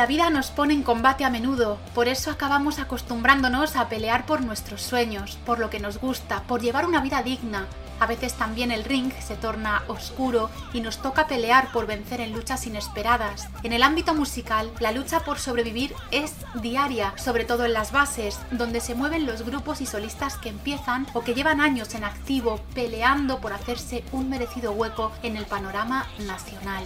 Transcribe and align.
La 0.00 0.06
vida 0.06 0.30
nos 0.30 0.50
pone 0.50 0.72
en 0.72 0.82
combate 0.82 1.26
a 1.26 1.30
menudo, 1.30 1.76
por 1.94 2.08
eso 2.08 2.30
acabamos 2.30 2.78
acostumbrándonos 2.78 3.76
a 3.76 3.90
pelear 3.90 4.24
por 4.24 4.40
nuestros 4.40 4.80
sueños, 4.80 5.36
por 5.44 5.58
lo 5.58 5.68
que 5.68 5.78
nos 5.78 5.98
gusta, 5.98 6.42
por 6.44 6.62
llevar 6.62 6.86
una 6.86 7.02
vida 7.02 7.22
digna. 7.22 7.66
A 7.98 8.06
veces 8.06 8.32
también 8.32 8.72
el 8.72 8.84
ring 8.84 9.12
se 9.20 9.36
torna 9.36 9.82
oscuro 9.88 10.48
y 10.72 10.80
nos 10.80 11.02
toca 11.02 11.26
pelear 11.26 11.70
por 11.70 11.86
vencer 11.86 12.22
en 12.22 12.32
luchas 12.32 12.66
inesperadas. 12.66 13.50
En 13.62 13.74
el 13.74 13.82
ámbito 13.82 14.14
musical, 14.14 14.70
la 14.80 14.90
lucha 14.90 15.20
por 15.20 15.38
sobrevivir 15.38 15.94
es 16.10 16.32
diaria, 16.62 17.12
sobre 17.18 17.44
todo 17.44 17.66
en 17.66 17.74
las 17.74 17.92
bases, 17.92 18.38
donde 18.52 18.80
se 18.80 18.94
mueven 18.94 19.26
los 19.26 19.42
grupos 19.42 19.82
y 19.82 19.86
solistas 19.86 20.38
que 20.38 20.48
empiezan 20.48 21.06
o 21.12 21.20
que 21.20 21.34
llevan 21.34 21.60
años 21.60 21.94
en 21.94 22.04
activo 22.04 22.58
peleando 22.74 23.38
por 23.42 23.52
hacerse 23.52 24.02
un 24.12 24.30
merecido 24.30 24.72
hueco 24.72 25.12
en 25.22 25.36
el 25.36 25.44
panorama 25.44 26.06
nacional. 26.20 26.84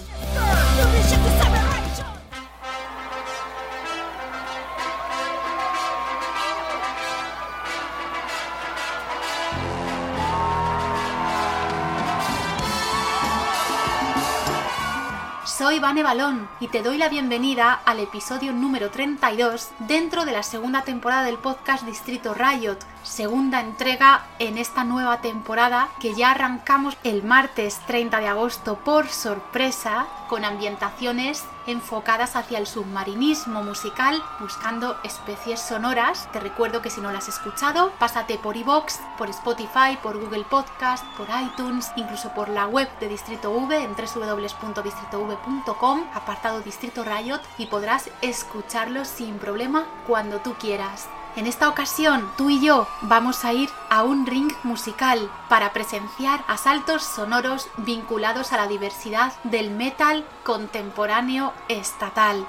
Soy 15.64 15.78
Vane 15.78 16.02
Balón 16.02 16.46
y 16.60 16.68
te 16.68 16.82
doy 16.82 16.98
la 16.98 17.08
bienvenida 17.08 17.72
al 17.72 17.98
episodio 17.98 18.52
número 18.52 18.90
32 18.90 19.70
dentro 19.78 20.26
de 20.26 20.32
la 20.32 20.42
segunda 20.42 20.82
temporada 20.82 21.24
del 21.24 21.38
podcast 21.38 21.86
Distrito 21.86 22.34
Riot, 22.34 22.76
segunda 23.04 23.60
entrega 23.60 24.26
en 24.38 24.58
esta 24.58 24.82
nueva 24.82 25.20
temporada 25.20 25.88
que 26.00 26.14
ya 26.14 26.32
arrancamos 26.32 26.96
el 27.04 27.22
martes 27.22 27.78
30 27.86 28.20
de 28.20 28.28
agosto 28.28 28.76
por 28.76 29.08
sorpresa 29.08 30.06
con 30.28 30.44
ambientaciones 30.44 31.44
enfocadas 31.66 32.34
hacia 32.34 32.58
el 32.58 32.66
submarinismo 32.66 33.62
musical 33.62 34.22
buscando 34.40 34.96
especies 35.04 35.60
sonoras. 35.60 36.28
Te 36.32 36.40
recuerdo 36.40 36.82
que 36.82 36.90
si 36.90 37.00
no 37.00 37.12
las 37.12 37.28
has 37.28 37.36
escuchado, 37.36 37.92
pásate 37.98 38.38
por 38.38 38.56
iVoox, 38.56 38.98
por 39.16 39.30
Spotify, 39.30 39.96
por 40.02 40.18
Google 40.18 40.44
Podcast, 40.44 41.04
por 41.16 41.28
iTunes, 41.42 41.92
incluso 41.96 42.30
por 42.30 42.48
la 42.48 42.66
web 42.66 42.88
de 43.00 43.08
Distrito 43.08 43.50
V 43.50 43.76
en 43.76 43.94
www.distritov.com, 43.94 46.04
apartado 46.14 46.60
Distrito 46.60 47.04
Riot 47.04 47.40
y 47.58 47.66
podrás 47.66 48.10
escucharlos 48.22 49.08
sin 49.08 49.38
problema 49.38 49.84
cuando 50.06 50.38
tú 50.38 50.54
quieras. 50.54 51.08
En 51.36 51.48
esta 51.48 51.68
ocasión, 51.68 52.30
tú 52.36 52.48
y 52.48 52.60
yo 52.60 52.86
vamos 53.02 53.44
a 53.44 53.52
ir 53.52 53.68
a 53.90 54.04
un 54.04 54.24
ring 54.24 54.52
musical 54.62 55.28
para 55.48 55.72
presenciar 55.72 56.44
asaltos 56.46 57.02
sonoros 57.02 57.68
vinculados 57.76 58.52
a 58.52 58.56
la 58.56 58.68
diversidad 58.68 59.32
del 59.42 59.72
metal 59.72 60.24
contemporáneo 60.44 61.52
estatal. 61.68 62.46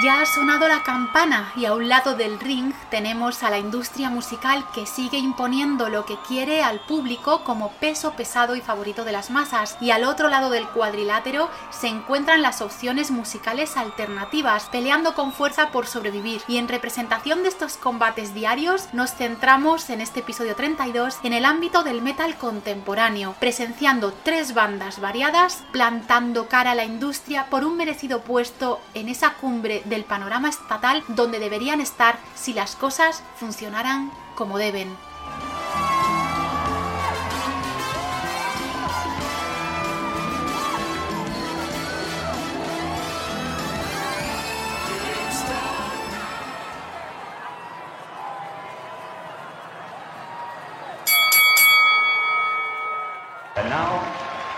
Ya 0.00 0.22
ha 0.22 0.26
sonado 0.26 0.68
la 0.68 0.82
campana 0.82 1.52
y 1.54 1.66
a 1.66 1.74
un 1.74 1.86
lado 1.86 2.16
del 2.16 2.40
ring 2.40 2.72
tenemos 2.90 3.42
a 3.42 3.50
la 3.50 3.58
industria 3.58 4.08
musical 4.08 4.64
que 4.74 4.86
sigue 4.86 5.18
imponiendo 5.18 5.90
lo 5.90 6.06
que 6.06 6.16
quiere 6.26 6.62
al 6.62 6.80
público 6.80 7.44
como 7.44 7.72
peso 7.72 8.12
pesado 8.12 8.56
y 8.56 8.62
favorito 8.62 9.04
de 9.04 9.12
las 9.12 9.28
masas. 9.30 9.76
Y 9.82 9.90
al 9.90 10.04
otro 10.04 10.30
lado 10.30 10.48
del 10.48 10.66
cuadrilátero 10.66 11.50
se 11.68 11.88
encuentran 11.88 12.40
las 12.40 12.62
opciones 12.62 13.10
musicales 13.10 13.76
alternativas 13.76 14.64
peleando 14.72 15.14
con 15.14 15.30
fuerza 15.30 15.68
por 15.68 15.86
sobrevivir. 15.86 16.40
Y 16.48 16.56
en 16.56 16.68
representación 16.68 17.42
de 17.42 17.50
estos 17.50 17.76
combates 17.76 18.32
diarios 18.32 18.88
nos 18.94 19.12
centramos 19.12 19.90
en 19.90 20.00
este 20.00 20.20
episodio 20.20 20.56
32 20.56 21.18
en 21.22 21.34
el 21.34 21.44
ámbito 21.44 21.82
del 21.82 22.00
metal 22.00 22.36
contemporáneo 22.36 23.34
presenciando 23.38 24.14
tres 24.24 24.54
bandas 24.54 25.00
variadas 25.00 25.62
plantando 25.70 26.48
cara 26.48 26.70
a 26.70 26.74
la 26.74 26.84
industria 26.84 27.50
por 27.50 27.62
un 27.66 27.76
merecido 27.76 28.22
puesto 28.22 28.80
en 28.94 29.10
esa 29.10 29.34
cumbre 29.34 29.81
del 29.84 30.04
panorama 30.04 30.48
estatal 30.48 31.02
donde 31.08 31.38
deberían 31.38 31.80
estar 31.80 32.18
si 32.34 32.52
las 32.52 32.76
cosas 32.76 33.22
funcionaran 33.36 34.10
como 34.34 34.58
deben. 34.58 34.96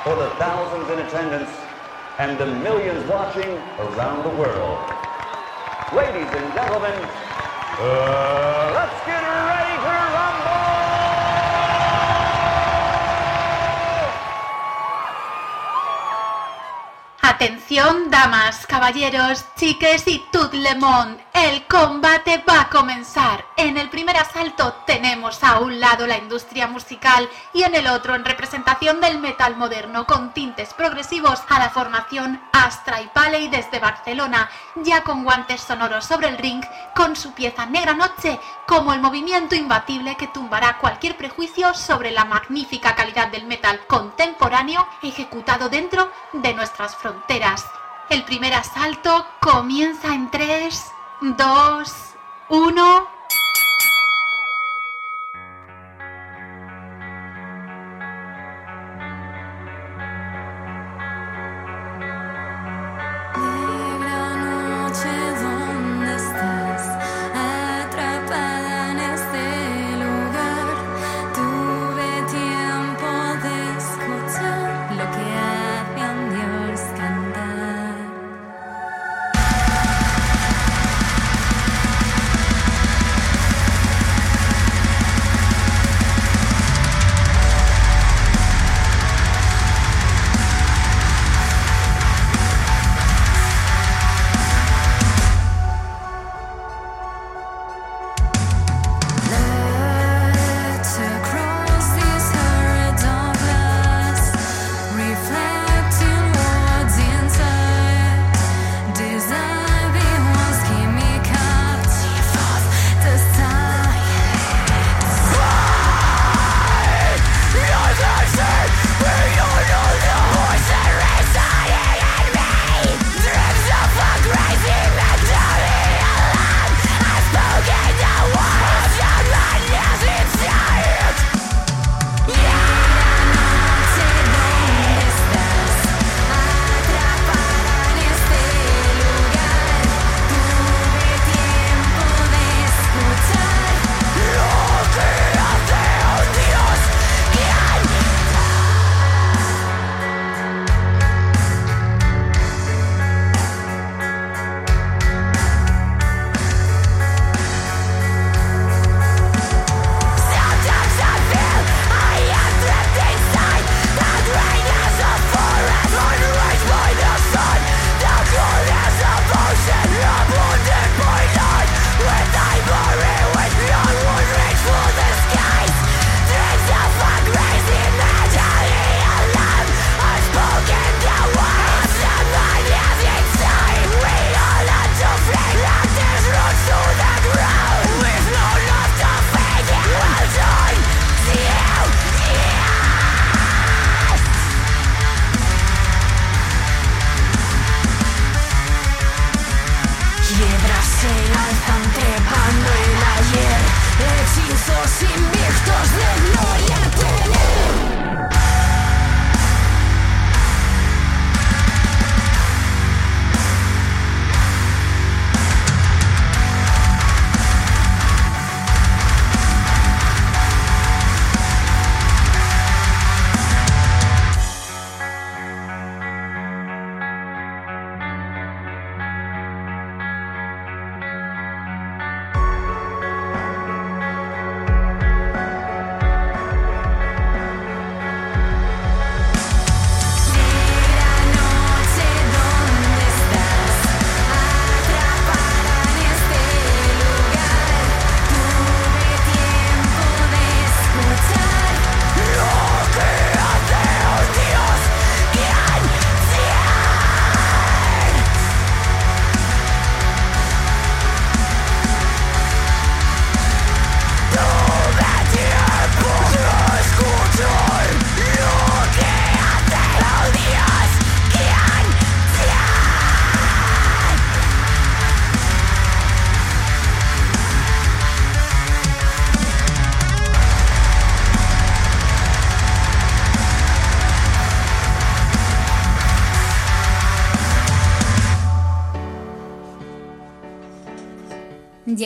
For 0.04 0.14
the 0.16 0.28
thousands 0.36 0.90
in 0.90 0.98
attendance 0.98 1.48
and 2.18 2.36
the 2.36 2.44
millions 2.44 3.08
watching 3.08 3.48
around 3.78 4.22
the 4.22 4.36
world. 4.36 5.03
Ladies 5.94 6.26
and 6.34 6.52
gentlemen, 6.54 6.90
uh, 6.90 8.72
let's 8.74 8.98
get 9.06 9.22
ready 9.22 9.76
to 9.78 9.94
rumble! 10.10 10.74
Atención, 17.22 18.10
damas, 18.10 18.66
caballeros, 18.66 19.44
chiques 19.56 20.08
y 20.08 20.20
tout 20.32 20.52
le 20.52 20.74
monde. 20.80 21.20
El 21.44 21.66
combate 21.66 22.42
va 22.48 22.62
a 22.62 22.70
comenzar. 22.70 23.44
En 23.58 23.76
el 23.76 23.90
primer 23.90 24.16
asalto 24.16 24.72
tenemos 24.86 25.44
a 25.44 25.58
un 25.58 25.78
lado 25.78 26.06
la 26.06 26.16
industria 26.16 26.66
musical 26.68 27.28
y 27.52 27.64
en 27.64 27.74
el 27.74 27.86
otro, 27.86 28.14
en 28.14 28.24
representación 28.24 28.98
del 29.02 29.18
metal 29.18 29.54
moderno 29.54 30.06
con 30.06 30.32
tintes 30.32 30.72
progresivos, 30.72 31.42
a 31.50 31.58
la 31.58 31.68
formación 31.68 32.40
Astra 32.50 33.02
y 33.02 33.08
Paley 33.08 33.48
desde 33.48 33.78
Barcelona, 33.78 34.48
ya 34.76 35.02
con 35.02 35.22
guantes 35.22 35.60
sonoros 35.60 36.06
sobre 36.06 36.28
el 36.28 36.38
ring, 36.38 36.64
con 36.96 37.14
su 37.14 37.34
pieza 37.34 37.66
Negra 37.66 37.92
Noche 37.92 38.40
como 38.66 38.94
el 38.94 39.02
movimiento 39.02 39.54
imbatible 39.54 40.16
que 40.16 40.28
tumbará 40.28 40.78
cualquier 40.78 41.14
prejuicio 41.18 41.74
sobre 41.74 42.10
la 42.10 42.24
magnífica 42.24 42.94
calidad 42.94 43.28
del 43.28 43.44
metal 43.44 43.80
contemporáneo 43.86 44.88
ejecutado 45.02 45.68
dentro 45.68 46.10
de 46.32 46.54
nuestras 46.54 46.96
fronteras. 46.96 47.66
El 48.08 48.24
primer 48.24 48.54
asalto 48.54 49.26
comienza 49.40 50.14
en 50.14 50.30
3, 50.30 50.93
2, 51.32 51.84
1. 52.50 53.13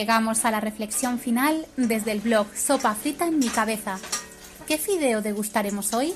Llegamos 0.09 0.43
a 0.43 0.49
la 0.49 0.59
reflexión 0.59 1.19
final 1.19 1.67
desde 1.77 2.11
el 2.11 2.19
blog 2.19 2.47
Sopa 2.55 2.95
Frita 2.95 3.27
en 3.27 3.37
mi 3.37 3.47
cabeza. 3.47 3.99
¿Qué 4.65 4.79
fideo 4.79 5.21
degustaremos 5.21 5.93
hoy? 5.93 6.15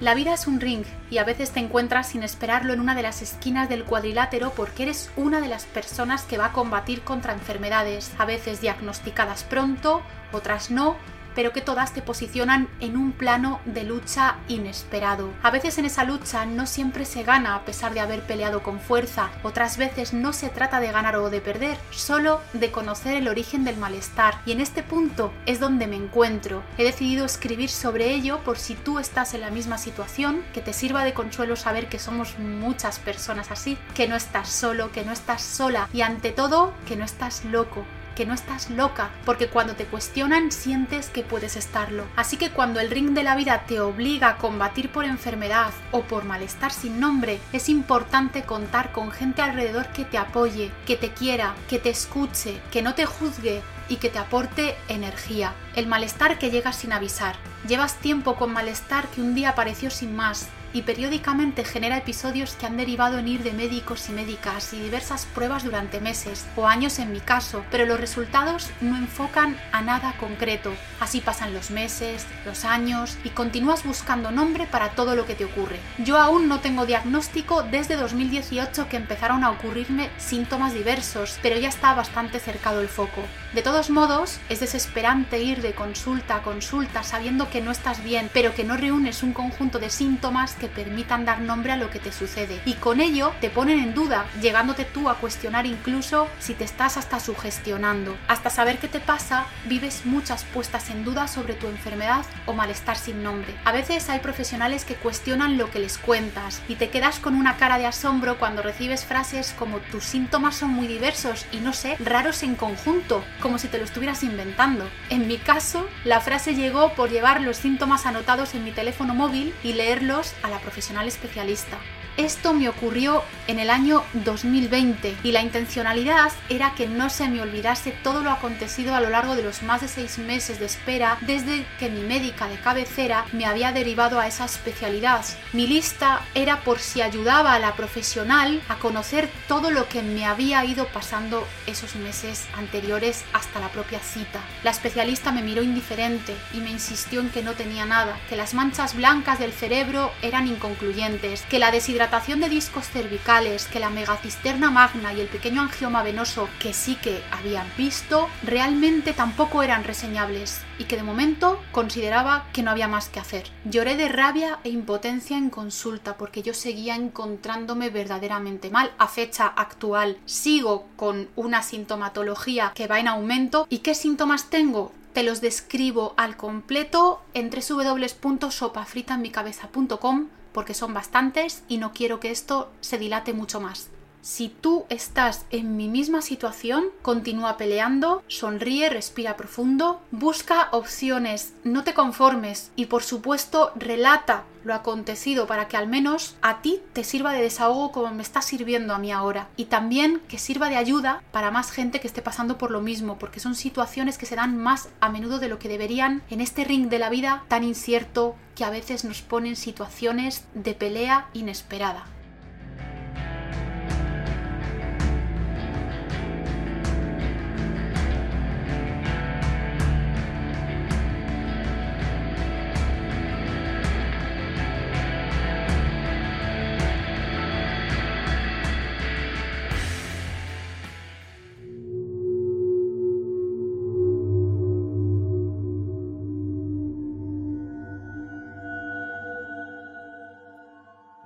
La 0.02 0.16
vida 0.16 0.34
es 0.34 0.48
un 0.48 0.60
ring 0.60 0.84
y 1.12 1.20
a 1.20 1.24
veces 1.24 1.52
te 1.52 1.60
encuentras 1.60 2.10
sin 2.10 2.24
esperarlo 2.24 2.74
en 2.74 2.80
una 2.80 2.96
de 2.96 3.04
las 3.04 3.22
esquinas 3.22 3.70
del 3.70 3.84
cuadrilátero 3.84 4.52
porque 4.56 4.82
eres 4.82 5.12
una 5.16 5.42
de 5.42 5.48
las 5.48 5.66
personas 5.66 6.24
que 6.24 6.40
va 6.40 6.46
a 6.46 6.54
combatir 6.54 7.04
contra 7.04 7.34
enfermedades, 7.34 8.12
a 8.18 8.26
veces 8.26 8.62
diagnosticadas 8.62 9.44
pronto, 9.44 10.02
otras 10.32 10.72
no, 10.72 10.96
pero 11.36 11.52
que 11.52 11.62
todas 11.62 11.94
te 11.94 12.02
posicionan 12.02 12.68
en 12.80 12.98
un 12.98 13.12
plano 13.12 13.60
de 13.66 13.84
lucha 13.84 14.38
inesperado. 14.48 15.30
A 15.44 15.52
veces 15.52 15.78
en 15.78 15.86
esa 15.86 16.04
lucha 16.04 16.46
no 16.46 16.66
siempre 16.66 17.06
se 17.06 17.24
gana 17.24 17.56
a 17.56 17.66
pesar 17.66 17.94
de 17.94 18.00
haber 18.00 18.22
peleado 18.22 18.64
con 18.64 18.80
fuerza, 18.80 19.30
otras 19.44 19.78
veces 19.78 20.14
no 20.14 20.34
se 20.34 20.50
trata 20.50 20.80
de 20.80 20.92
ganar 20.92 21.16
o 21.16 21.30
de 21.30 21.42
perder, 21.42 21.78
solo 21.92 22.42
de 22.54 22.72
conocer 22.72 23.16
el 23.16 23.28
origen 23.28 23.64
del 23.64 23.78
malestar. 23.78 24.42
Y 24.46 24.52
en 24.52 24.62
este 24.62 24.84
punto 24.84 25.32
es 25.46 25.60
donde 25.60 25.88
me 25.88 25.96
encuentro. 25.96 26.64
He 26.78 26.84
decidido 26.84 27.26
escribir 27.26 27.70
sobre 27.70 28.12
ello 28.12 28.40
por 28.40 28.58
si 28.58 28.76
tú 28.76 29.00
estás 29.00 29.34
en 29.34 29.42
la 29.42 29.50
misma 29.50 29.78
situación, 29.78 30.44
que 30.54 30.62
te 30.62 30.74
sirva 30.74 31.04
de 31.04 31.14
consuelo 31.14 31.56
saber 31.56 31.88
que 31.88 32.00
somos 32.00 32.38
muchas 32.40 33.00
personas 33.00 33.52
así, 33.52 33.78
que 33.96 34.08
no 34.08 34.16
estás 34.16 34.50
solo, 34.50 34.92
que 34.92 35.06
no 35.06 35.12
estás 35.12 35.42
sola 35.42 35.90
y 35.94 36.02
ante 36.02 36.32
todo 36.32 36.74
que 36.88 36.96
no 36.96 37.06
estás 37.06 37.46
loco 37.46 37.86
que 38.16 38.26
no 38.26 38.34
estás 38.34 38.70
loca, 38.70 39.10
porque 39.26 39.48
cuando 39.48 39.76
te 39.76 39.86
cuestionan 39.86 40.52
sientes 40.52 41.10
que 41.10 41.24
puedes 41.24 41.56
estarlo. 41.56 42.06
Así 42.16 42.38
que 42.38 42.52
cuando 42.52 42.80
el 42.80 42.90
ring 42.90 43.12
de 43.12 43.24
la 43.24 43.36
vida 43.36 43.64
te 43.68 43.80
obliga 43.80 44.30
a 44.30 44.38
combatir 44.38 44.90
por 44.90 45.06
enfermedad 45.06 45.72
o 45.92 46.02
por 46.02 46.24
malestar 46.24 46.72
sin 46.72 47.00
nombre, 47.00 47.40
es 47.54 47.70
importante 47.70 48.44
contar 48.44 48.92
con 48.92 49.12
gente 49.12 49.42
alrededor 49.42 49.88
que 49.90 50.06
te 50.06 50.18
apoye, 50.18 50.72
que 50.86 50.96
te 50.96 51.12
quiera, 51.12 51.56
que 51.70 51.80
te 51.80 51.90
escuche, 51.90 52.62
que 52.72 52.82
no 52.82 52.94
te 52.94 53.06
juzgue 53.06 53.62
y 53.90 53.98
que 53.98 54.10
te 54.10 54.20
aporte 54.20 54.76
energía. 54.88 55.54
El 55.76 55.88
malestar 55.88 56.40
que 56.40 56.50
llega 56.50 56.74
sin 56.74 56.94
avisar. 56.94 57.36
Llevas 57.68 57.96
tiempo 57.96 58.36
con 58.36 58.54
malestar 58.54 59.08
que 59.08 59.22
un 59.22 59.36
día 59.36 59.50
apareció 59.50 59.92
sin 59.92 60.16
más, 60.16 60.48
y 60.74 60.84
periódicamente 60.84 61.64
genera 61.64 61.98
episodios 61.98 62.56
que 62.56 62.66
han 62.66 62.78
derivado 62.78 63.20
en 63.20 63.28
ir 63.28 63.44
de 63.44 63.52
médicos 63.52 64.10
y 64.10 64.14
médicas 64.14 64.74
y 64.74 64.80
diversas 64.80 65.26
pruebas 65.26 65.64
durante 65.64 66.00
meses 66.00 66.46
o 66.56 66.68
años 66.68 67.00
en 67.00 67.12
mi 67.12 67.20
caso, 67.20 67.64
pero 67.72 67.86
los 67.86 68.00
resultados 68.00 68.70
no 68.82 68.98
enfocan 68.98 69.58
a 69.72 69.82
nada 69.82 70.14
concreto. 70.20 70.72
Así 71.00 71.22
pasan 71.22 71.54
los 71.54 71.72
meses, 71.72 72.26
los 72.46 72.66
años 72.66 73.18
y 73.24 73.30
continúas 73.30 73.84
buscando 73.84 74.32
nombre 74.32 74.68
para 74.68 74.92
todo 74.92 75.16
lo 75.16 75.26
que 75.26 75.36
te 75.36 75.46
ocurre. 75.46 75.80
Yo 75.98 76.18
aún 76.18 76.48
no 76.48 76.60
tengo 76.60 76.86
diagnóstico 76.86 77.64
desde 77.64 77.96
2018 77.96 78.88
que 78.88 78.98
empezaron 78.98 79.44
a 79.44 79.52
ocurrirme 79.52 80.10
síntomas 80.18 80.74
diversos, 80.74 81.40
pero 81.42 81.58
ya 81.60 81.70
está 81.70 81.94
bastante 81.94 82.40
cercado 82.40 82.82
el 82.82 82.88
foco. 82.88 83.22
De 83.54 83.62
todos 83.62 83.90
modos, 83.90 84.40
es 84.48 84.62
desesperante 84.62 85.42
ir 85.44 85.62
de 85.62 85.74
consulta 85.74 86.38
a 86.38 86.42
consulta 86.42 87.04
sabiendo 87.04 87.50
que 87.50 87.60
no 87.60 87.72
estás 87.72 88.02
bien, 88.02 88.30
pero 88.32 88.56
que 88.56 88.64
no 88.64 88.78
reúnes 88.78 89.24
un 89.24 89.34
conjunto 89.34 89.78
de 89.78 89.90
síntomas 89.90 90.54
que 90.54 90.70
permitan 90.70 91.26
dar 91.26 91.42
nombre 91.42 91.74
a 91.74 91.76
lo 91.76 91.90
que 91.90 92.00
te 92.00 92.14
sucede. 92.14 92.62
Y 92.64 92.76
con 92.76 93.02
ello 93.02 93.34
te 93.42 93.50
ponen 93.50 93.80
en 93.80 93.94
duda, 93.94 94.26
llegándote 94.42 94.86
tú 94.86 95.10
a 95.10 95.16
cuestionar 95.16 95.66
incluso 95.66 96.30
si 96.40 96.54
te 96.54 96.64
estás 96.64 96.96
hasta 96.96 97.20
sugestionando. 97.20 98.16
Hasta 98.30 98.50
saber 98.50 98.78
qué 98.78 98.88
te 98.88 99.02
pasa, 99.02 99.48
vives 99.66 100.06
muchas 100.06 100.46
puestas 100.46 100.90
en 100.90 101.04
duda 101.04 101.28
sobre 101.28 101.54
tu 101.54 101.68
enfermedad 101.68 102.26
o 102.46 102.54
malestar 102.54 102.98
sin 102.98 103.22
nombre. 103.22 103.54
A 103.66 103.74
veces 103.74 104.08
hay 104.10 104.20
profesionales 104.20 104.86
que 104.86 104.96
cuestionan 104.96 105.58
lo 105.58 105.70
que 105.70 105.80
les 105.80 105.98
cuentas 105.98 106.62
y 106.70 106.76
te 106.76 106.90
quedas 106.90 107.20
con 107.20 107.36
una 107.36 107.58
cara 107.58 107.78
de 107.78 107.86
asombro 107.86 108.40
cuando 108.40 108.62
recibes 108.62 109.04
frases 109.04 109.54
como 109.60 109.80
tus 109.80 110.06
síntomas 110.06 110.56
son 110.56 110.70
muy 110.70 110.88
diversos 110.88 111.46
y 111.52 111.58
no 111.58 111.74
sé, 111.74 111.98
raros 112.00 112.44
en 112.44 112.56
conjunto, 112.56 113.26
como 113.42 113.58
si 113.58 113.68
te 113.68 113.78
lo 113.78 113.84
estuvieras 113.84 114.24
inventando. 114.24 114.90
En 115.10 115.28
mi 115.28 115.38
caso, 115.38 115.86
la 116.06 116.22
frase 116.22 116.56
llegó 116.56 116.94
por 116.94 117.10
llevar 117.10 117.42
los 117.42 117.58
síntomas 117.58 118.06
anotados 118.06 118.56
en 118.56 118.64
mi 118.64 118.72
teléfono 118.72 119.14
móvil 119.14 119.54
y 119.64 119.74
leerlos 119.74 120.34
a 120.44 120.50
la 120.50 120.60
profesional 120.60 121.08
especialista. 121.08 121.78
Esto 122.18 122.54
me 122.54 122.68
ocurrió 122.68 123.24
en 123.48 123.60
el 123.60 123.70
año 123.70 124.04
2020 124.14 125.16
y 125.24 125.32
la 125.32 125.42
intencionalidad 125.42 126.32
era 126.50 126.76
que 126.76 126.88
no 126.88 127.10
se 127.10 127.30
me 127.30 127.42
olvidase 127.42 127.92
todo 128.04 128.22
lo 128.22 128.32
acontecido 128.32 128.94
a 128.94 129.00
lo 129.00 129.10
largo 129.10 129.36
de 129.36 129.44
los 129.44 129.64
más 129.64 129.82
de 129.82 129.88
seis 129.88 130.18
meses 130.18 130.60
de 130.60 130.66
espera 130.66 131.18
desde 131.22 131.66
que 131.80 131.90
mi 131.90 132.02
médica 132.02 132.50
de 132.50 132.58
cabecera 132.58 133.26
me 133.32 133.46
había 133.46 133.72
derivado 133.72 134.20
a 134.20 134.28
esa 134.28 134.46
especialidad. 134.46 135.26
Mi 135.54 135.68
lista 135.68 136.22
era 136.36 136.64
por 136.64 136.80
si 136.80 137.02
ayudaba 137.02 137.54
a 137.54 137.60
la 137.60 137.76
profesional 137.76 138.62
a 138.68 138.76
conocer 138.76 139.30
todo 139.48 139.72
lo 139.72 139.88
que 139.88 140.02
me 140.02 140.26
había 140.26 140.64
ido 140.66 140.88
pasando 140.88 141.48
esos 141.66 141.96
meses 141.96 142.46
anteriores 142.58 143.24
hasta 143.32 143.60
la 143.60 143.70
propia 143.70 144.00
cita. 144.00 144.42
La 144.64 144.72
especialista 144.72 145.32
me 145.32 145.44
miró 145.44 145.64
indiferente 145.64 146.36
y 146.54 146.58
me 146.58 146.72
insistió 146.72 147.22
en 147.22 147.30
que 147.30 147.42
no 147.42 147.54
tenía 147.54 147.86
nada, 147.86 148.20
que 148.30 148.36
las 148.36 148.54
manchas 148.54 148.96
blancas 148.96 149.40
del 149.40 149.54
cerebro 149.54 150.12
eran 150.22 150.48
inconcluyentes, 150.48 151.44
que 151.44 151.60
la 151.60 151.72
deshidratación 151.72 152.01
de 152.02 152.50
discos 152.50 152.88
cervicales, 152.88 153.68
que 153.68 153.80
la 153.80 153.92
megacisterna 153.92 154.72
magna 154.72 155.14
y 155.14 155.22
el 155.22 155.28
pequeño 155.28 155.62
angioma 155.62 156.02
venoso 156.02 156.50
que 156.60 156.74
sí 156.74 156.96
que 156.96 157.22
habían 157.32 157.68
visto, 157.78 158.28
realmente 158.42 159.14
tampoco 159.14 159.62
eran 159.62 159.84
reseñables 159.84 160.62
y 160.80 160.86
que 160.86 160.96
de 160.96 161.04
momento 161.04 161.62
consideraba 161.72 162.48
que 162.54 162.64
no 162.64 162.72
había 162.72 162.88
más 162.88 163.10
que 163.10 163.20
hacer. 163.20 163.44
Lloré 163.66 163.98
de 163.98 164.08
rabia 164.08 164.58
e 164.64 164.70
impotencia 164.70 165.38
en 165.38 165.52
consulta 165.52 166.18
porque 166.18 166.42
yo 166.42 166.56
seguía 166.56 166.96
encontrándome 166.96 167.92
verdaderamente 167.92 168.72
mal 168.72 168.92
a 168.98 169.08
fecha 169.08 169.46
actual. 169.46 170.18
Sigo 170.26 170.88
con 170.96 171.30
una 171.36 171.62
sintomatología 171.62 172.72
que 172.74 172.88
va 172.88 173.00
en 173.00 173.10
aumento. 173.10 173.68
¿Y 173.70 173.78
qué 173.80 173.94
síntomas 173.94 174.50
tengo? 174.50 174.92
te 175.14 175.24
los 175.24 175.42
describo 175.42 176.14
al 176.16 176.38
completo 176.38 177.22
en 177.34 177.50
www.sopafritanmicabeza.com 177.50 180.30
porque 180.52 180.74
son 180.74 180.94
bastantes 180.94 181.64
y 181.68 181.78
no 181.78 181.94
quiero 181.94 182.20
que 182.20 182.32
esto 182.32 182.72
se 182.82 182.98
dilate 182.98 183.34
mucho 183.34 183.60
más. 183.60 183.90
Si 184.22 184.50
tú 184.50 184.86
estás 184.90 185.46
en 185.50 185.76
mi 185.78 185.88
misma 185.88 186.22
situación, 186.22 186.86
continúa 187.02 187.58
peleando, 187.58 188.24
sonríe, 188.28 188.88
respira 188.88 189.36
profundo, 189.36 190.00
busca 190.12 190.70
opciones, 190.72 191.56
no 191.64 191.84
te 191.84 191.96
conformes 191.96 192.72
y 192.76 192.86
por 192.86 193.02
supuesto 193.02 193.72
relata 193.76 194.44
lo 194.64 194.76
acontecido 194.76 195.48
para 195.48 195.68
que 195.68 195.76
al 195.76 195.88
menos 195.88 196.36
a 196.44 196.62
ti 196.62 196.82
te 196.94 197.04
sirva 197.04 197.34
de 197.34 197.42
desahogo 197.42 197.92
como 197.92 198.14
me 198.14 198.22
está 198.22 198.44
sirviendo 198.44 198.94
a 198.94 199.00
mí 199.00 199.12
ahora 199.12 199.48
y 199.58 199.66
también 199.66 200.22
que 200.28 200.38
sirva 200.38 200.70
de 200.70 200.78
ayuda 200.78 201.24
para 201.32 201.50
más 201.50 201.72
gente 201.72 202.00
que 202.00 202.06
esté 202.08 202.22
pasando 202.22 202.60
por 202.60 202.70
lo 202.70 202.80
mismo 202.80 203.18
porque 203.18 203.40
son 203.40 203.56
situaciones 203.56 204.20
que 204.20 204.28
se 204.28 204.36
dan 204.36 204.56
más 204.56 204.90
a 205.00 205.10
menudo 205.10 205.40
de 205.40 205.50
lo 205.50 205.58
que 205.58 205.68
deberían 205.68 206.22
en 206.30 206.42
este 206.42 206.64
ring 206.64 206.90
de 206.90 207.00
la 207.00 207.10
vida 207.10 207.44
tan 207.48 207.64
incierto 207.64 208.36
que 208.56 208.66
a 208.66 208.70
veces 208.70 209.04
nos 209.04 209.24
ponen 209.24 209.56
situaciones 209.56 210.46
de 210.54 210.76
pelea 210.76 211.28
inesperada. 211.34 212.06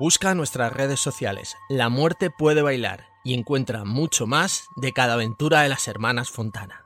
Busca 0.05 0.35
nuestras 0.35 0.71
redes 0.71 0.99
sociales 0.99 1.57
La 1.67 1.89
Muerte 1.89 2.29
puede 2.29 2.61
bailar 2.61 3.07
y 3.23 3.33
encuentra 3.33 3.85
mucho 3.85 4.27
más 4.27 4.67
de 4.75 4.93
cada 4.93 5.13
aventura 5.13 5.61
de 5.61 5.69
las 5.69 5.87
hermanas 5.87 6.29
Fontana. 6.29 6.84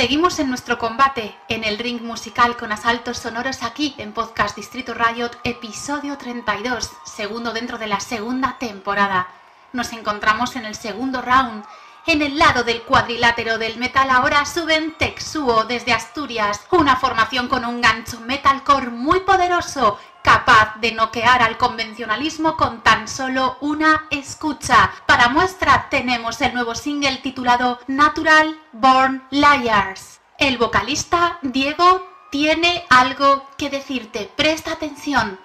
Seguimos 0.00 0.38
en 0.38 0.48
nuestro 0.48 0.78
combate 0.78 1.36
en 1.50 1.62
el 1.62 1.76
ring 1.76 2.00
musical 2.00 2.56
con 2.56 2.72
asaltos 2.72 3.18
sonoros 3.18 3.62
aquí 3.62 3.94
en 3.98 4.14
Podcast 4.14 4.56
Distrito 4.56 4.94
Riot, 4.94 5.32
episodio 5.44 6.16
32, 6.16 6.90
segundo 7.04 7.52
dentro 7.52 7.76
de 7.76 7.86
la 7.86 8.00
segunda 8.00 8.56
temporada. 8.58 9.28
Nos 9.74 9.92
encontramos 9.92 10.56
en 10.56 10.64
el 10.64 10.74
segundo 10.74 11.20
round. 11.20 11.66
En 12.06 12.22
el 12.22 12.38
lado 12.38 12.64
del 12.64 12.82
cuadrilátero 12.82 13.58
del 13.58 13.76
metal 13.76 14.08
ahora 14.10 14.46
suben 14.46 14.96
Texuo 14.96 15.64
desde 15.64 15.92
Asturias, 15.92 16.66
una 16.70 16.96
formación 16.96 17.46
con 17.48 17.64
un 17.64 17.80
gancho 17.80 18.20
metalcore 18.20 18.88
muy 18.88 19.20
poderoso 19.20 19.98
capaz 20.22 20.76
de 20.80 20.92
noquear 20.92 21.42
al 21.42 21.58
convencionalismo 21.58 22.56
con 22.56 22.82
tan 22.82 23.06
solo 23.06 23.58
una 23.60 24.06
escucha. 24.10 24.90
Para 25.06 25.28
muestra 25.28 25.88
tenemos 25.90 26.40
el 26.40 26.54
nuevo 26.54 26.74
single 26.74 27.18
titulado 27.18 27.78
Natural 27.86 28.58
Born 28.72 29.22
Liars. 29.30 30.20
El 30.38 30.56
vocalista 30.56 31.38
Diego 31.42 32.06
tiene 32.30 32.86
algo 32.88 33.46
que 33.58 33.68
decirte. 33.68 34.30
Presta 34.36 34.72
atención. 34.72 35.38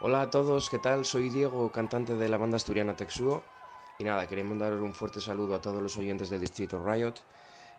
Hola 0.00 0.22
a 0.22 0.30
todos, 0.30 0.70
¿qué 0.70 0.78
tal? 0.78 1.04
Soy 1.04 1.30
Diego, 1.30 1.72
cantante 1.72 2.14
de 2.14 2.28
la 2.28 2.36
banda 2.36 2.56
asturiana 2.56 2.94
Texuo. 2.94 3.42
Y 3.98 4.04
nada, 4.04 4.26
queremos 4.26 4.58
dar 4.58 4.72
un 4.74 4.92
fuerte 4.92 5.20
saludo 5.20 5.54
a 5.54 5.60
todos 5.60 5.80
los 5.80 5.96
oyentes 5.96 6.28
del 6.28 6.40
distrito 6.40 6.84
Riot. 6.84 7.14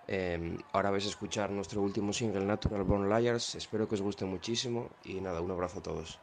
Eh, 0.07 0.57
ahora 0.71 0.91
vais 0.91 1.05
a 1.05 1.09
escuchar 1.09 1.49
nuestro 1.51 1.81
último 1.81 2.13
single, 2.13 2.45
Natural 2.45 2.83
Born 2.83 3.09
Liars. 3.09 3.55
Espero 3.55 3.87
que 3.87 3.95
os 3.95 4.01
guste 4.01 4.23
muchísimo 4.23 4.91
y 5.03 5.19
nada, 5.19 5.41
un 5.41 5.51
abrazo 5.51 5.79
a 5.79 5.83
todos. 5.83 6.19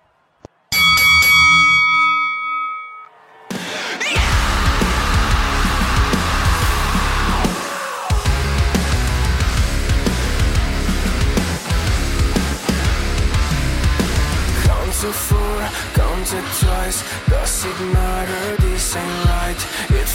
To 15.02 15.12
four, 15.12 15.58
count 15.94 16.32
it 16.32 16.44
twice. 16.60 17.02
Does 17.28 17.64
it 17.64 17.80
matter? 17.92 18.61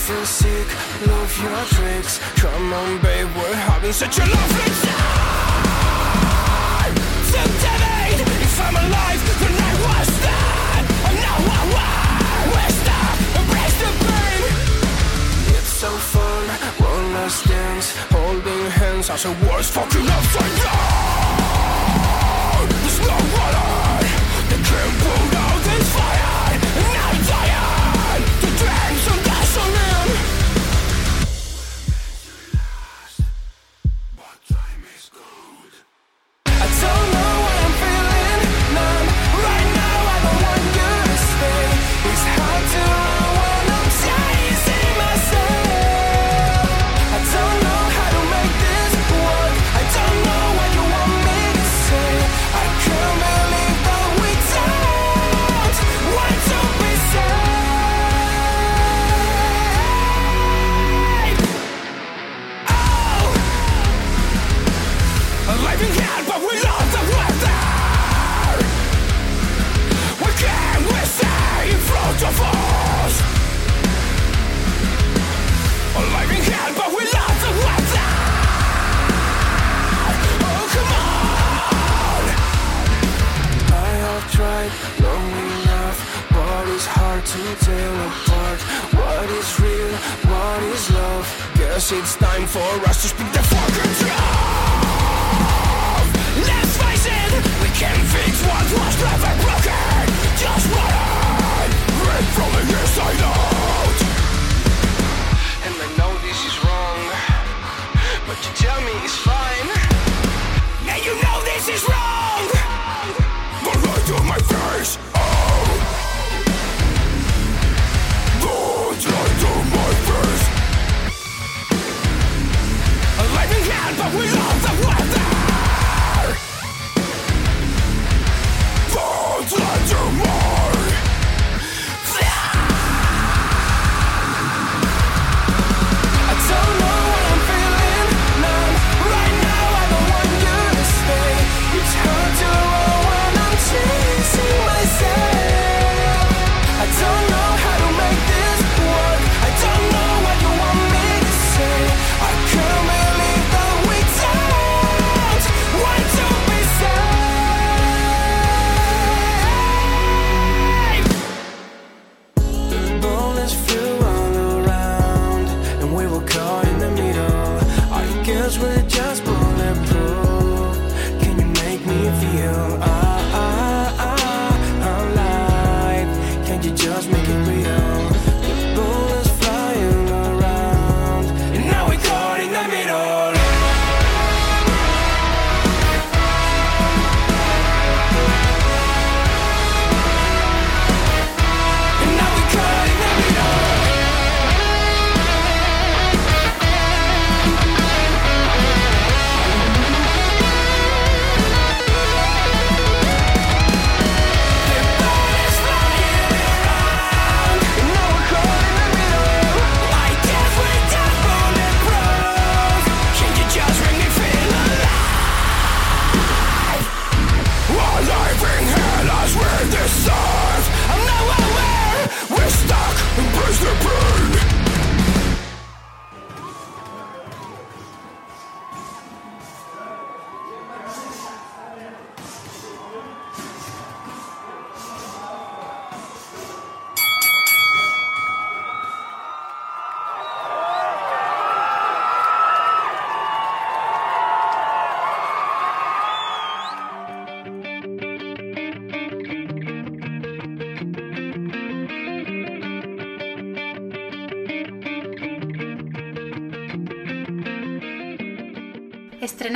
Feels 0.07 0.29
sick. 0.29 0.67
Love 1.05 1.37
your 1.43 1.65
tricks. 1.75 2.19
Come 2.39 2.71
on, 2.71 2.97
babe, 3.01 3.27
we're 3.35 3.53
having 3.53 3.91
such 3.91 4.17
a 4.19 4.21
lovely 4.21 4.71
time. 4.87 5.27
Today, 7.27 8.15
if 8.47 8.55
I'm 8.61 8.75
alive, 8.75 9.21
the 9.41 9.49
night 9.59 9.79
was 9.83 10.07
dead. 10.23 10.83
And 11.07 11.15
now 11.19 11.37
I 11.43 11.61
win. 11.75 12.55
We're 12.55 12.73
stuck. 12.79 13.17
Embrace 13.35 13.77
the 13.83 13.91
pain. 14.07 14.41
It's 15.57 15.73
so 15.75 15.91
fun. 15.91 16.43
One 16.79 17.05
last 17.15 17.43
dance, 17.45 17.87
holding 18.09 18.71
hands 18.79 19.09
as 19.09 19.25
a 19.25 19.31
world's 19.43 19.69
fucking 19.69 20.07
upside 20.07 20.55
down. 20.63 21.67
There's 22.69 22.99
no 23.01 23.15
water. 23.35 24.26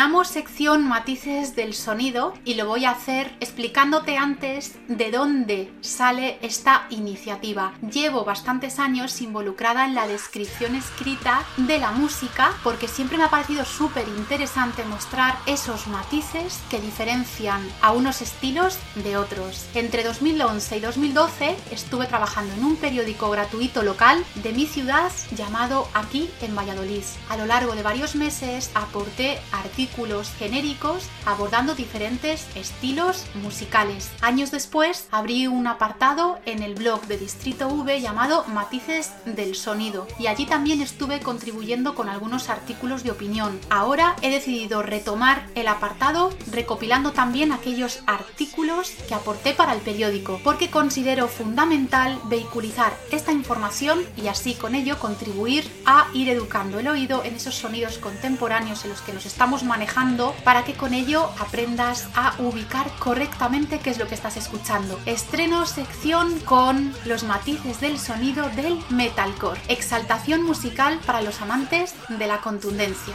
Estrenamos 0.02 0.30
sección 0.30 0.88
matices 0.88 1.56
del 1.56 1.76
sonido 1.76 2.34
y 2.44 2.56
lo 2.56 2.66
voy 2.66 2.86
a 2.86 2.90
hacer 2.90 3.38
explicándote 3.40 4.18
antes 4.18 4.80
de 4.88 5.12
dónde 5.12 5.72
sale 5.82 6.40
esta 6.42 6.88
iniciativa. 6.90 7.74
Llevo 7.92 8.24
bastantes 8.24 8.80
años 8.80 9.20
involucrada 9.22 9.86
en 9.86 9.96
la 9.96 10.08
descripción 10.08 10.76
escrita 10.76 11.44
de 11.58 11.78
la 11.78 11.92
música 11.92 12.54
porque 12.64 12.88
siempre 12.88 13.18
me 13.18 13.26
ha 13.26 13.30
parecido 13.30 13.66
súper 13.66 14.08
interesante 14.08 14.86
mostrar 14.86 15.38
esos 15.46 15.88
matices 15.88 16.62
que 16.70 16.80
diferencian 16.80 17.62
a 17.82 17.92
unos 17.92 18.22
estilos 18.22 18.78
de 18.96 19.18
otros. 19.18 19.66
Entre 19.74 20.06
2011 20.06 20.78
y 20.78 20.80
2012 20.80 21.58
estuve 21.72 22.06
trabajando 22.06 22.54
en 22.54 22.64
un 22.64 22.78
periódico 22.78 23.30
gratuito 23.30 23.84
local 23.84 24.24
de 24.36 24.54
mi 24.54 24.68
ciudad 24.68 25.12
llamado 25.36 25.86
Aquí 25.94 26.30
en 26.42 26.56
Valladolid. 26.56 27.04
A 27.28 27.36
lo 27.36 27.46
largo 27.46 27.76
de 27.76 27.84
varios 27.84 28.16
meses 28.16 28.72
aporté 28.74 29.38
artículos 29.52 30.32
genéricos 30.40 31.10
abordando 31.26 31.76
diferentes 31.76 32.48
estilos 32.56 33.26
musicales. 33.36 34.12
Años 34.22 34.50
después 34.50 35.10
abrí 35.12 35.48
un 35.48 35.68
apartado 35.68 36.40
en 36.46 36.64
el 36.64 36.76
blog 36.76 37.02
de 37.08 37.18
Distrito 37.18 37.81
Llamado 37.82 38.46
Matices 38.48 39.12
del 39.26 39.56
Sonido 39.56 40.08
y 40.20 40.28
allí 40.28 40.46
también 40.46 40.82
estuve 40.82 41.20
contribuyendo 41.20 41.96
con 41.96 42.10
algunos 42.10 42.50
artículos 42.50 43.04
de 43.04 43.10
opinión. 43.10 43.60
Ahora 43.72 44.16
he 44.22 44.30
decidido 44.30 44.84
retomar 44.84 45.48
el 45.56 45.68
apartado 45.68 46.30
recopilando 46.52 47.12
también 47.12 47.52
aquellos 47.52 48.04
artículos 48.06 48.92
que 49.08 49.16
aporté 49.16 49.54
para 49.54 49.74
el 49.74 49.82
periódico 49.82 50.40
porque 50.44 50.70
considero 50.70 51.28
fundamental 51.28 52.20
vehiculizar 52.26 52.94
esta 53.12 53.32
información 53.32 54.06
y 54.16 54.28
así 54.28 54.54
con 54.54 54.76
ello 54.76 55.00
contribuir 55.00 55.70
a 55.86 56.06
ir 56.14 56.30
educando 56.30 56.80
el 56.80 56.88
oído 56.88 57.24
en 57.24 57.36
esos 57.36 57.56
sonidos 57.56 57.98
contemporáneos 57.98 58.86
en 58.86 58.92
los 58.92 59.02
que 59.02 59.14
nos 59.14 59.26
estamos 59.26 59.64
manejando 59.64 60.36
para 60.44 60.64
que 60.64 60.74
con 60.74 60.94
ello 60.94 61.32
aprendas 61.40 62.08
a 62.16 62.36
ubicar 62.40 62.92
correctamente 63.00 63.80
qué 63.80 63.90
es 63.90 63.98
lo 63.98 64.08
que 64.08 64.16
estás 64.16 64.38
escuchando. 64.38 65.00
Estreno 65.08 65.66
sección 65.66 66.40
con 66.42 66.94
los 67.06 67.24
matices 67.24 67.71
del 67.80 67.98
sonido 68.00 68.50
del 68.50 68.78
metalcore, 68.90 69.62
exaltación 69.70 70.44
musical 70.44 71.00
para 71.06 71.22
los 71.22 71.42
amantes 71.42 71.96
de 72.10 72.28
la 72.28 72.42
contundencia. 72.42 73.14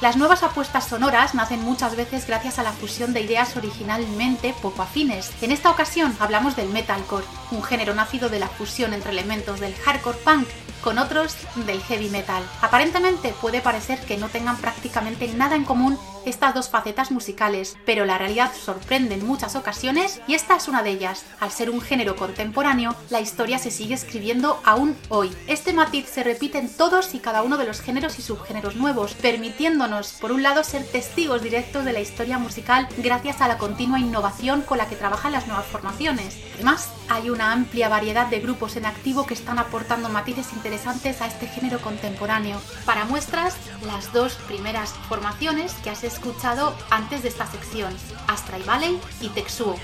Las 0.00 0.16
nuevas 0.16 0.44
apuestas 0.44 0.86
sonoras 0.86 1.34
nacen 1.34 1.60
muchas 1.64 1.96
veces 1.96 2.28
gracias 2.28 2.60
a 2.60 2.62
la 2.62 2.70
fusión 2.70 3.12
de 3.12 3.22
ideas 3.22 3.56
originalmente 3.56 4.54
poco 4.62 4.82
afines. 4.82 5.32
En 5.42 5.50
esta 5.50 5.70
ocasión 5.72 6.16
hablamos 6.20 6.54
del 6.54 6.68
metalcore, 6.68 7.26
un 7.50 7.64
género 7.64 7.94
nacido 7.94 8.28
de 8.28 8.38
la 8.38 8.46
fusión 8.46 8.94
entre 8.94 9.10
elementos 9.10 9.58
del 9.58 9.74
hardcore 9.74 10.18
punk 10.18 10.46
con 10.84 10.98
otros 10.98 11.36
del 11.66 11.82
heavy 11.82 12.10
metal. 12.10 12.44
Aparentemente 12.62 13.34
puede 13.40 13.60
parecer 13.60 13.98
que 14.00 14.16
no 14.16 14.28
tengan 14.28 14.56
prácticamente 14.58 15.26
nada 15.34 15.56
en 15.56 15.64
común 15.64 15.98
estas 16.24 16.54
dos 16.54 16.68
facetas 16.68 17.10
musicales, 17.10 17.76
pero 17.84 18.04
la 18.04 18.18
realidad 18.18 18.52
sorprende 18.54 19.14
en 19.14 19.26
muchas 19.26 19.56
ocasiones 19.56 20.20
y 20.26 20.34
esta 20.34 20.56
es 20.56 20.68
una 20.68 20.82
de 20.82 20.90
ellas. 20.90 21.24
Al 21.40 21.50
ser 21.50 21.70
un 21.70 21.80
género 21.80 22.16
contemporáneo, 22.16 22.94
la 23.10 23.20
historia 23.20 23.58
se 23.58 23.70
sigue 23.70 23.94
escribiendo 23.94 24.60
aún 24.64 24.96
hoy. 25.08 25.34
Este 25.46 25.72
matiz 25.72 26.08
se 26.08 26.24
repite 26.24 26.58
en 26.58 26.74
todos 26.74 27.14
y 27.14 27.18
cada 27.18 27.42
uno 27.42 27.56
de 27.56 27.64
los 27.64 27.80
géneros 27.80 28.18
y 28.18 28.22
subgéneros 28.22 28.76
nuevos, 28.76 29.14
permitiéndonos, 29.14 30.14
por 30.20 30.32
un 30.32 30.42
lado, 30.42 30.64
ser 30.64 30.84
testigos 30.84 31.42
directos 31.42 31.84
de 31.84 31.92
la 31.92 32.00
historia 32.00 32.38
musical 32.38 32.88
gracias 32.98 33.40
a 33.40 33.48
la 33.48 33.58
continua 33.58 34.00
innovación 34.00 34.62
con 34.62 34.78
la 34.78 34.88
que 34.88 34.96
trabajan 34.96 35.32
las 35.32 35.46
nuevas 35.46 35.66
formaciones. 35.66 36.36
Además, 36.54 36.90
hay 37.08 37.30
una 37.30 37.52
amplia 37.52 37.88
variedad 37.88 38.26
de 38.26 38.40
grupos 38.40 38.76
en 38.76 38.86
activo 38.86 39.26
que 39.26 39.34
están 39.34 39.58
aportando 39.58 40.08
matices 40.08 40.52
interesantes 40.52 41.22
a 41.22 41.26
este 41.26 41.46
género 41.46 41.80
contemporáneo. 41.80 42.60
Para 42.84 43.04
muestras, 43.04 43.56
las 43.86 44.12
dos 44.12 44.34
primeras 44.46 44.92
formaciones 45.08 45.72
que 45.82 45.90
has 45.90 46.04
escuchado 46.08 46.74
antes 46.90 47.22
de 47.22 47.28
esta 47.28 47.46
sección, 47.46 47.94
Astray 48.26 48.62
Valley 48.62 49.00
y 49.20 49.28
Texuo. 49.28 49.76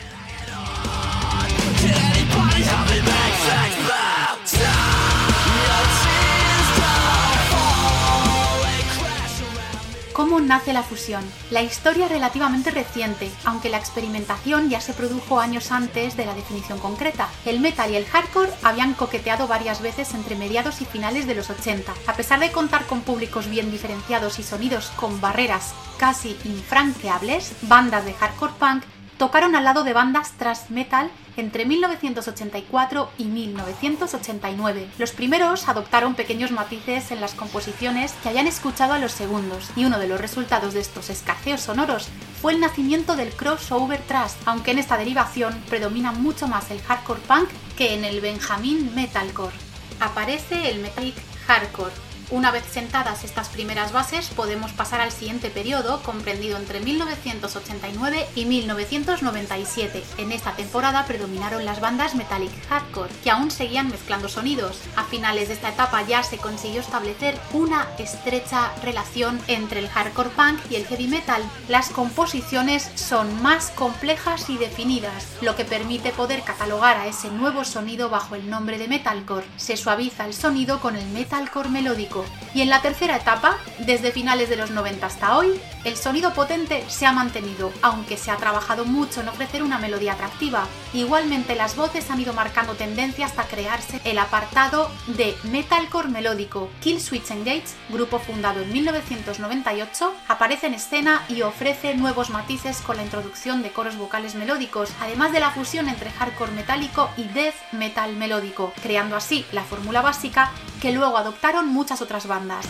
¿Cómo 10.15 10.39
nace 10.39 10.73
la 10.73 10.85
fusión? 10.85 11.25
La 11.51 11.63
historia 11.63 12.05
es 12.05 12.13
relativamente 12.13 12.71
reciente, 12.71 13.29
aunque 13.45 13.69
la 13.69 13.79
experimentación 13.79 14.71
ya 14.71 14.81
se 14.81 14.93
produjo 14.93 15.41
años 15.41 15.73
antes 15.73 16.17
de 16.17 16.25
la 16.25 16.35
definición 16.35 16.79
concreta. 16.79 17.29
El 17.45 17.59
metal 17.59 17.91
y 17.91 17.97
el 17.97 18.07
hardcore 18.07 18.53
habían 18.63 18.95
coqueteado 18.95 19.49
varias 19.49 19.83
veces 19.83 20.15
entre 20.15 20.37
mediados 20.37 20.81
y 20.83 20.85
finales 20.85 21.27
de 21.27 21.35
los 21.35 21.51
80. 21.51 21.93
A 22.07 22.15
pesar 22.15 22.39
de 22.39 22.53
contar 22.53 22.87
con 22.87 23.01
públicos 23.01 23.51
bien 23.51 23.73
diferenciados 23.73 24.39
y 24.39 24.45
sonidos 24.45 24.93
con 24.95 25.21
barreras 25.21 25.75
casi 25.99 26.37
infranqueables, 26.45 27.53
bandas 27.63 28.05
de 28.05 28.15
hardcore 28.15 28.53
punk 28.57 28.85
tocaron 29.19 29.57
al 29.57 29.65
lado 29.65 29.85
de 29.85 29.93
bandas 29.93 30.33
thrash 30.33 30.69
metal 30.71 31.11
entre 31.37 31.65
1984 31.65 33.11
y 33.19 33.25
1989. 33.25 34.89
Los 34.99 35.13
primeros 35.13 35.69
adoptaron 35.69 36.15
pequeños 36.15 36.51
matices 36.51 37.11
en 37.11 37.21
las 37.21 37.35
composiciones 37.35 38.13
que 38.23 38.29
habían 38.29 38.47
escuchado 38.47 38.93
a 38.93 38.99
los 38.99 39.13
segundos, 39.13 39.71
y 39.77 39.85
uno 39.85 39.99
de 39.99 40.09
los 40.09 40.21
resultados 40.21 40.75
de 40.75 40.81
estos 40.81 41.11
escarceos 41.11 41.63
sonoros 41.63 42.09
fue 42.41 42.53
el 42.53 42.61
nacimiento 42.61 43.17
del 43.17 43.33
crossover 43.33 44.01
thrash, 44.03 44.33
aunque 44.47 44.73
en 44.73 44.79
esta 44.79 44.97
derivación 44.97 45.61
predomina 45.69 46.13
mucho 46.13 46.47
más 46.47 46.71
el 46.71 46.81
hardcore 46.83 47.21
punk 47.21 47.49
que 47.77 47.95
en 47.95 48.05
el 48.05 48.21
Benjamin 48.21 48.95
metalcore. 48.95 49.55
Aparece 50.01 50.71
el 50.71 50.81
metallic 50.81 51.15
hardcore, 51.47 51.93
una 52.31 52.51
vez 52.51 52.65
sentadas 52.71 53.25
estas 53.25 53.49
primeras 53.49 53.93
bases, 53.93 54.29
podemos 54.29 54.73
pasar 54.73 55.01
al 55.01 55.13
siguiente 55.13 55.51
periodo, 55.51 56.03
comprendido 56.03 56.57
entre 56.57 56.81
1989 56.81 58.27
y 58.35 58.45
1997. 58.45 60.03
En 60.19 60.33
esta 60.33 60.53
temporada 60.53 61.05
predominaron 61.07 61.65
las 61.65 61.81
bandas 61.81 62.15
metallic 62.15 62.53
hardcore, 62.69 63.13
que 63.23 63.31
aún 63.31 63.51
seguían 63.51 63.89
mezclando 63.89 64.29
sonidos. 64.29 64.81
A 64.97 65.05
finales 65.05 65.49
de 65.49 65.55
esta 65.55 65.71
etapa 65.71 66.03
ya 66.03 66.23
se 66.23 66.39
consiguió 66.39 66.81
establecer 66.81 67.39
una 67.53 67.89
estrecha 67.99 68.73
relación 68.83 69.41
entre 69.47 69.81
el 69.81 69.89
hardcore 69.89 70.31
punk 70.31 70.61
y 70.71 70.77
el 70.77 70.87
heavy 70.87 71.09
metal. 71.09 71.43
Las 71.69 71.91
composiciones 71.91 72.91
son 72.95 73.43
más 73.43 73.71
complejas 73.71 74.49
y 74.49 74.59
definidas, 74.59 75.27
lo 75.41 75.57
que 75.57 75.65
permite 75.65 76.11
poder 76.11 76.43
catalogar 76.43 76.97
a 76.97 77.07
ese 77.07 77.31
nuevo 77.31 77.65
sonido 77.65 78.09
bajo 78.09 78.35
el 78.35 78.49
nombre 78.49 78.79
de 78.79 78.89
metalcore. 78.89 79.47
Se 79.57 79.77
suaviza 79.77 80.27
el 80.27 80.35
sonido 80.35 80.81
con 80.81 80.97
el 80.97 81.07
metalcore 81.09 81.69
melódico 81.69 82.14
y 82.55 82.61
en 82.61 82.71
la 82.71 82.83
tercera 82.83 83.17
etapa, 83.17 83.57
desde 83.79 84.13
finales 84.13 84.49
de 84.49 84.57
los 84.57 84.71
90 84.71 85.07
hasta 85.07 85.37
hoy, 85.37 85.61
el 85.85 85.97
sonido 85.97 86.33
potente 86.35 86.85
se 86.89 87.07
ha 87.07 87.13
mantenido, 87.13 87.73
aunque 87.83 88.17
se 88.17 88.31
ha 88.31 88.37
trabajado 88.37 88.85
mucho 88.85 89.21
en 89.21 89.29
ofrecer 89.29 89.63
una 89.63 89.79
melodía 89.79 90.13
atractiva. 90.13 90.67
Igualmente 90.93 91.57
las 91.57 91.77
voces 91.77 92.11
han 92.11 92.21
ido 92.21 92.33
marcando 92.33 92.75
tendencia 92.75 93.27
hasta 93.27 93.45
crearse 93.45 94.01
el 94.05 94.19
apartado 94.19 94.91
de 95.09 95.35
metalcore 95.45 96.09
melódico. 96.09 96.71
Kill 96.81 97.01
Switch 97.01 97.31
Engage, 97.31 97.65
grupo 97.89 98.19
fundado 98.19 98.61
en 98.63 98.73
1998, 98.73 100.15
aparece 100.29 100.69
en 100.69 100.75
escena 100.75 101.25
y 101.29 101.43
ofrece 101.43 101.95
nuevos 101.95 102.31
matices 102.31 102.81
con 102.81 102.97
la 102.97 103.03
introducción 103.03 103.63
de 103.63 103.73
coros 103.73 103.97
vocales 103.97 104.35
melódicos, 104.35 104.91
además 105.01 105.33
de 105.33 105.41
la 105.41 105.51
fusión 105.51 105.89
entre 105.89 106.11
hardcore 106.11 106.53
metálico 106.53 107.11
y 107.17 107.25
death 107.25 107.55
metal 107.73 108.15
melódico, 108.17 108.73
creando 108.83 109.17
así 109.17 109.45
la 109.53 109.65
fórmula 109.65 110.03
básica 110.03 110.53
que 110.81 110.93
luego 110.93 111.17
adoptaron 111.17 111.69
muchas 111.69 112.03
otras 112.05 112.27
bandas. 112.27 112.67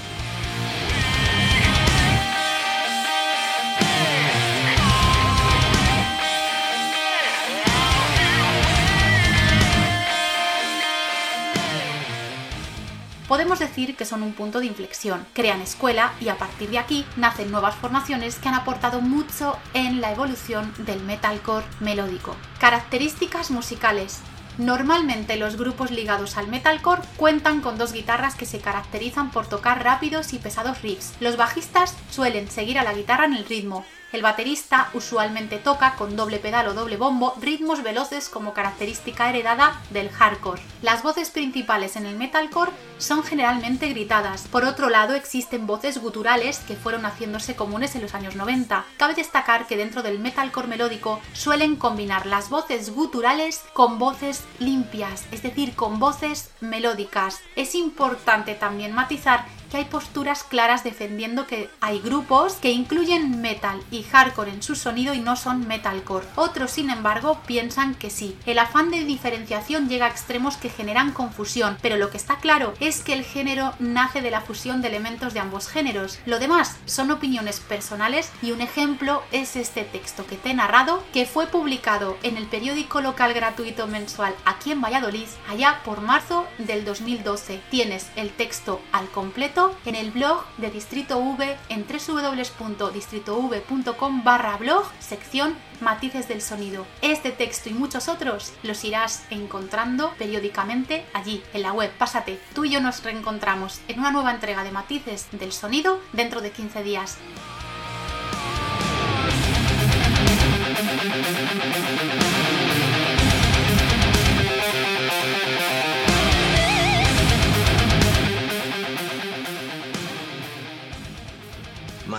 Podemos 13.28 13.58
decir 13.58 13.96
que 13.96 14.04
son 14.04 14.22
un 14.22 14.32
punto 14.32 14.60
de 14.60 14.66
inflexión, 14.66 15.26
crean 15.32 15.60
escuela 15.60 16.12
y 16.20 16.28
a 16.28 16.38
partir 16.38 16.70
de 16.70 16.78
aquí 16.78 17.04
nacen 17.16 17.50
nuevas 17.50 17.74
formaciones 17.74 18.36
que 18.36 18.48
han 18.48 18.54
aportado 18.54 19.00
mucho 19.00 19.56
en 19.72 20.00
la 20.00 20.12
evolución 20.12 20.72
del 20.78 21.02
metalcore 21.02 21.66
melódico. 21.80 22.36
Características 22.60 23.50
musicales. 23.50 24.20
Normalmente 24.58 25.36
los 25.36 25.56
grupos 25.56 25.90
ligados 25.90 26.36
al 26.36 26.46
metalcore 26.46 27.02
cuentan 27.16 27.60
con 27.60 27.76
dos 27.76 27.92
guitarras 27.92 28.36
que 28.36 28.46
se 28.46 28.60
caracterizan 28.60 29.30
por 29.30 29.48
tocar 29.48 29.82
rápidos 29.82 30.32
y 30.32 30.38
pesados 30.38 30.80
riffs. 30.82 31.14
Los 31.20 31.36
bajistas 31.36 31.96
suelen 32.10 32.48
seguir 32.48 32.78
a 32.78 32.84
la 32.84 32.94
guitarra 32.94 33.24
en 33.24 33.34
el 33.34 33.44
ritmo. 33.46 33.84
El 34.14 34.22
baterista 34.22 34.90
usualmente 34.94 35.58
toca 35.58 35.96
con 35.96 36.14
doble 36.14 36.38
pedal 36.38 36.68
o 36.68 36.72
doble 36.72 36.96
bombo 36.96 37.34
ritmos 37.40 37.82
veloces 37.82 38.28
como 38.28 38.54
característica 38.54 39.28
heredada 39.28 39.82
del 39.90 40.08
hardcore. 40.08 40.62
Las 40.82 41.02
voces 41.02 41.30
principales 41.30 41.96
en 41.96 42.06
el 42.06 42.14
metalcore 42.14 42.70
son 42.98 43.24
generalmente 43.24 43.88
gritadas. 43.88 44.46
Por 44.46 44.64
otro 44.66 44.88
lado, 44.88 45.14
existen 45.14 45.66
voces 45.66 45.98
guturales 45.98 46.60
que 46.60 46.76
fueron 46.76 47.06
haciéndose 47.06 47.56
comunes 47.56 47.96
en 47.96 48.02
los 48.02 48.14
años 48.14 48.36
90. 48.36 48.84
Cabe 48.98 49.14
destacar 49.14 49.66
que 49.66 49.76
dentro 49.76 50.04
del 50.04 50.20
metalcore 50.20 50.68
melódico 50.68 51.20
suelen 51.32 51.74
combinar 51.74 52.24
las 52.24 52.50
voces 52.50 52.90
guturales 52.94 53.64
con 53.72 53.98
voces 53.98 54.44
limpias, 54.60 55.24
es 55.32 55.42
decir, 55.42 55.74
con 55.74 55.98
voces 55.98 56.52
melódicas. 56.60 57.40
Es 57.56 57.74
importante 57.74 58.54
también 58.54 58.92
matizar 58.92 59.44
que 59.74 59.78
hay 59.78 59.86
posturas 59.86 60.44
claras 60.44 60.84
defendiendo 60.84 61.48
que 61.48 61.68
hay 61.80 61.98
grupos 61.98 62.52
que 62.54 62.70
incluyen 62.70 63.40
metal 63.40 63.82
y 63.90 64.04
hardcore 64.04 64.52
en 64.52 64.62
su 64.62 64.76
sonido 64.76 65.14
y 65.14 65.18
no 65.18 65.34
son 65.34 65.66
metalcore. 65.66 66.28
Otros, 66.36 66.70
sin 66.70 66.90
embargo, 66.90 67.40
piensan 67.44 67.96
que 67.96 68.08
sí. 68.08 68.36
El 68.46 68.60
afán 68.60 68.92
de 68.92 69.04
diferenciación 69.04 69.88
llega 69.88 70.06
a 70.06 70.10
extremos 70.10 70.56
que 70.56 70.70
generan 70.70 71.10
confusión, 71.10 71.76
pero 71.82 71.96
lo 71.96 72.10
que 72.10 72.18
está 72.18 72.36
claro 72.36 72.74
es 72.78 73.02
que 73.02 73.14
el 73.14 73.24
género 73.24 73.74
nace 73.80 74.22
de 74.22 74.30
la 74.30 74.42
fusión 74.42 74.80
de 74.80 74.86
elementos 74.86 75.34
de 75.34 75.40
ambos 75.40 75.66
géneros. 75.66 76.20
Lo 76.24 76.38
demás 76.38 76.76
son 76.86 77.10
opiniones 77.10 77.58
personales 77.58 78.30
y 78.42 78.52
un 78.52 78.60
ejemplo 78.60 79.24
es 79.32 79.56
este 79.56 79.82
texto 79.82 80.24
que 80.24 80.36
te 80.36 80.50
he 80.50 80.54
narrado 80.54 81.02
que 81.12 81.26
fue 81.26 81.48
publicado 81.48 82.16
en 82.22 82.36
el 82.36 82.46
periódico 82.46 83.00
local 83.00 83.34
gratuito 83.34 83.88
mensual 83.88 84.36
aquí 84.44 84.70
en 84.70 84.80
Valladolid 84.80 85.26
allá 85.48 85.80
por 85.84 86.00
marzo 86.00 86.46
del 86.58 86.84
2012. 86.84 87.60
Tienes 87.72 88.08
el 88.14 88.30
texto 88.30 88.80
al 88.92 89.08
completo 89.08 89.63
en 89.84 89.94
el 89.94 90.10
blog 90.10 90.42
de 90.56 90.70
Distrito 90.70 91.18
V 91.18 91.58
en 91.68 91.84
www.distritov.com 91.86 94.24
barra 94.24 94.56
blog 94.56 94.86
sección 95.00 95.54
matices 95.80 96.28
del 96.28 96.40
sonido. 96.40 96.86
Este 97.02 97.30
texto 97.30 97.68
y 97.68 97.74
muchos 97.74 98.08
otros 98.08 98.54
los 98.62 98.82
irás 98.84 99.24
encontrando 99.30 100.14
periódicamente 100.18 101.04
allí 101.12 101.42
en 101.52 101.62
la 101.62 101.72
web. 101.72 101.90
Pásate, 101.98 102.40
tú 102.54 102.64
y 102.64 102.70
yo 102.70 102.80
nos 102.80 103.02
reencontramos 103.02 103.80
en 103.88 103.98
una 104.00 104.10
nueva 104.10 104.32
entrega 104.32 104.64
de 104.64 104.72
matices 104.72 105.28
del 105.32 105.52
sonido 105.52 106.00
dentro 106.12 106.40
de 106.40 106.50
15 106.50 106.82
días. 106.82 107.18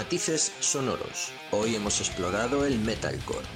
Matices 0.06 0.52
sonoros. 0.60 1.32
Hoy 1.50 1.76
hemos 1.76 2.00
explorado 2.00 2.64
el 2.64 2.78
metalcore. 2.78 3.48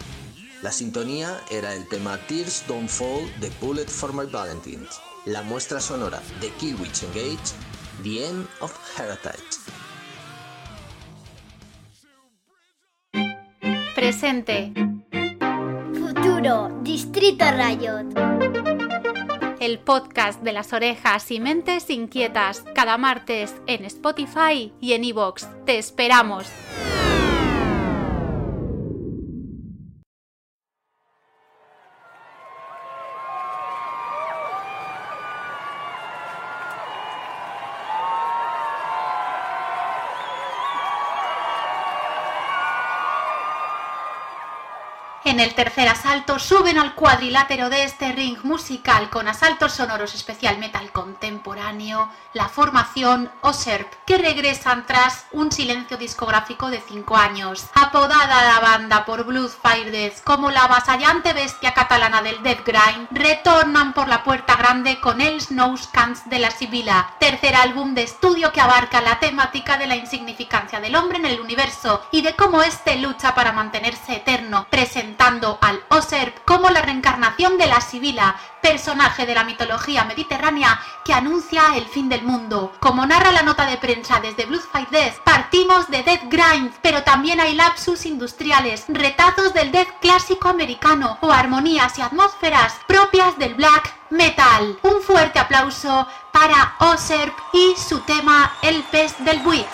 La 0.64 0.72
sintonía 0.72 1.40
era 1.52 1.76
el 1.76 1.88
tema 1.88 2.18
Tears 2.28 2.64
Don't 2.68 2.90
Fall 2.90 3.32
de 3.40 3.52
Bullet 3.62 3.86
for 3.86 4.12
My 4.12 4.26
Valentines. 4.26 5.00
La 5.28 5.44
muestra 5.44 5.80
sonora 5.80 6.20
de 6.42 6.50
Killwitch 6.54 7.04
Engage, 7.04 7.54
The 8.02 8.26
End 8.26 8.48
of 8.62 8.76
Heritage. 8.98 9.44
Presente. 13.94 14.74
Futuro, 15.94 16.82
Distrito 16.82 17.46
Rayot. 17.46 18.89
El 19.60 19.80
podcast 19.80 20.42
de 20.42 20.54
las 20.54 20.74
orejas 20.74 21.32
y 21.32 21.40
mentes 21.40 21.90
inquietas, 21.90 22.64
cada 22.74 22.98
martes 22.98 23.56
en 23.68 23.86
Spotify 23.86 24.74
y 24.80 24.94
en 24.94 25.04
iVoox. 25.04 25.46
Te 25.66 25.78
esperamos. 25.78 26.48
En 45.40 45.46
el 45.46 45.56
tercer 45.56 45.88
asalto 45.88 46.38
suben 46.38 46.78
al 46.78 46.96
cuadrilátero 46.96 47.70
de 47.70 47.86
este 47.86 48.12
ring 48.12 48.38
musical 48.44 49.10
con 49.10 49.30
asaltos 49.30 49.72
sonoros 49.72 50.14
especial 50.14 50.58
metal 50.58 50.92
contemporáneo, 50.92 52.10
la 52.34 52.50
formación 52.50 53.32
OSERP, 53.40 53.88
que 54.06 54.18
regresan 54.18 54.86
tras 54.86 55.28
un 55.32 55.50
silencio 55.50 55.96
discográfico 55.96 56.70
de 56.70 56.82
5 56.86 57.16
años. 57.16 57.68
Apodada 57.74 58.54
la 58.54 58.60
banda 58.60 59.06
por 59.06 59.24
Blues 59.24 59.56
Fire 59.64 59.90
Death 59.92 60.22
como 60.26 60.52
la 60.52 60.66
avasallante 60.66 61.32
bestia 61.32 61.74
catalana 61.74 62.22
del 62.22 62.44
Death 62.44 62.66
Grind, 62.66 63.08
retornan 63.12 63.94
por 63.94 64.10
la 64.10 64.26
puerta 64.26 64.58
grande 64.58 65.00
con 65.00 65.22
el 65.22 65.40
Snowscans 65.40 66.30
de 66.30 66.40
la 66.40 66.52
Sibila, 66.52 67.16
tercer 67.18 67.56
álbum 67.56 67.94
de 67.94 68.04
estudio 68.04 68.52
que 68.52 68.60
abarca 68.60 69.00
la 69.00 69.22
temática 69.22 69.78
de 69.78 69.88
la 69.88 69.96
insignificancia 69.96 70.82
del 70.82 70.98
hombre 70.98 71.20
en 71.20 71.28
el 71.28 71.40
universo 71.40 72.06
y 72.12 72.24
de 72.24 72.36
cómo 72.36 72.62
éste 72.62 72.98
lucha 72.98 73.34
para 73.34 73.54
mantenerse 73.54 74.18
eterno, 74.18 74.68
presentando 74.70 75.29
al 75.30 75.84
Oserp 75.90 76.44
como 76.44 76.72
la 76.72 76.82
reencarnación 76.82 77.60
de 77.60 77.68
la 77.68 77.82
Sibila, 77.82 78.36
personaje 78.64 79.28
de 79.28 79.36
la 79.36 79.44
mitología 79.44 80.04
mediterránea 80.04 80.80
que 81.06 81.14
anuncia 81.14 81.62
el 81.76 81.86
fin 81.86 82.10
del 82.10 82.24
mundo. 82.24 82.74
Como 82.80 83.06
narra 83.06 83.32
la 83.32 83.44
nota 83.44 83.68
de 83.68 83.78
prensa 83.78 84.20
desde 84.20 84.48
Blues 84.48 84.68
Fight 84.72 84.90
Death, 84.90 85.20
partimos 85.24 85.88
de 85.90 86.02
Death 86.02 86.24
Grind, 86.30 86.74
pero 86.82 87.04
también 87.04 87.40
hay 87.40 87.54
lapsus 87.54 88.08
industriales, 88.08 88.86
retazos 88.88 89.54
del 89.54 89.72
death 89.72 90.00
clásico 90.02 90.50
americano 90.50 91.20
o 91.22 91.32
armonías 91.32 92.00
y 92.00 92.02
atmósferas 92.02 92.74
propias 92.88 93.38
del 93.38 93.54
black 93.54 93.94
metal. 94.10 94.80
Un 94.82 95.00
fuerte 95.04 95.38
aplauso 95.38 96.08
para 96.32 96.76
Oserp 96.80 97.38
y 97.54 97.76
su 97.78 98.00
tema 98.00 98.52
El 98.64 98.82
pez 98.86 99.14
del 99.20 99.40
buit. 99.42 99.68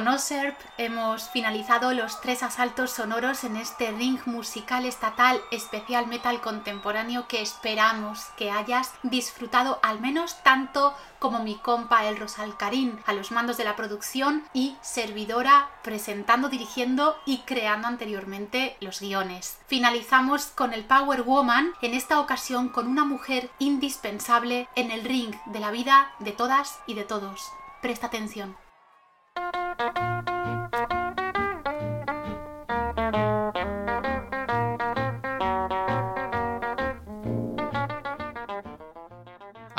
Con 0.00 0.08
Oserp 0.08 0.58
hemos 0.78 1.28
finalizado 1.28 1.92
los 1.92 2.22
tres 2.22 2.42
asaltos 2.42 2.90
sonoros 2.90 3.44
en 3.44 3.58
este 3.58 3.90
ring 3.90 4.18
musical 4.24 4.86
estatal 4.86 5.38
especial 5.50 6.06
metal 6.06 6.40
contemporáneo 6.40 7.28
que 7.28 7.42
esperamos 7.42 8.24
que 8.38 8.50
hayas 8.50 8.94
disfrutado 9.02 9.78
al 9.82 10.00
menos 10.00 10.42
tanto 10.42 10.96
como 11.18 11.40
mi 11.40 11.56
compa 11.56 12.06
El 12.06 12.16
Rosalcarín 12.16 12.98
a 13.04 13.12
los 13.12 13.30
mandos 13.30 13.58
de 13.58 13.64
la 13.64 13.76
producción 13.76 14.42
y 14.54 14.74
servidora 14.80 15.68
presentando, 15.82 16.48
dirigiendo 16.48 17.18
y 17.26 17.40
creando 17.40 17.86
anteriormente 17.86 18.78
los 18.80 19.00
guiones. 19.00 19.58
Finalizamos 19.66 20.46
con 20.46 20.72
el 20.72 20.86
Power 20.86 21.24
Woman, 21.24 21.74
en 21.82 21.92
esta 21.92 22.20
ocasión 22.20 22.70
con 22.70 22.88
una 22.88 23.04
mujer 23.04 23.50
indispensable 23.58 24.66
en 24.76 24.92
el 24.92 25.04
ring 25.04 25.34
de 25.44 25.60
la 25.60 25.70
vida 25.70 26.10
de 26.20 26.32
todas 26.32 26.80
y 26.86 26.94
de 26.94 27.04
todos. 27.04 27.52
Presta 27.82 28.06
atención. 28.06 28.56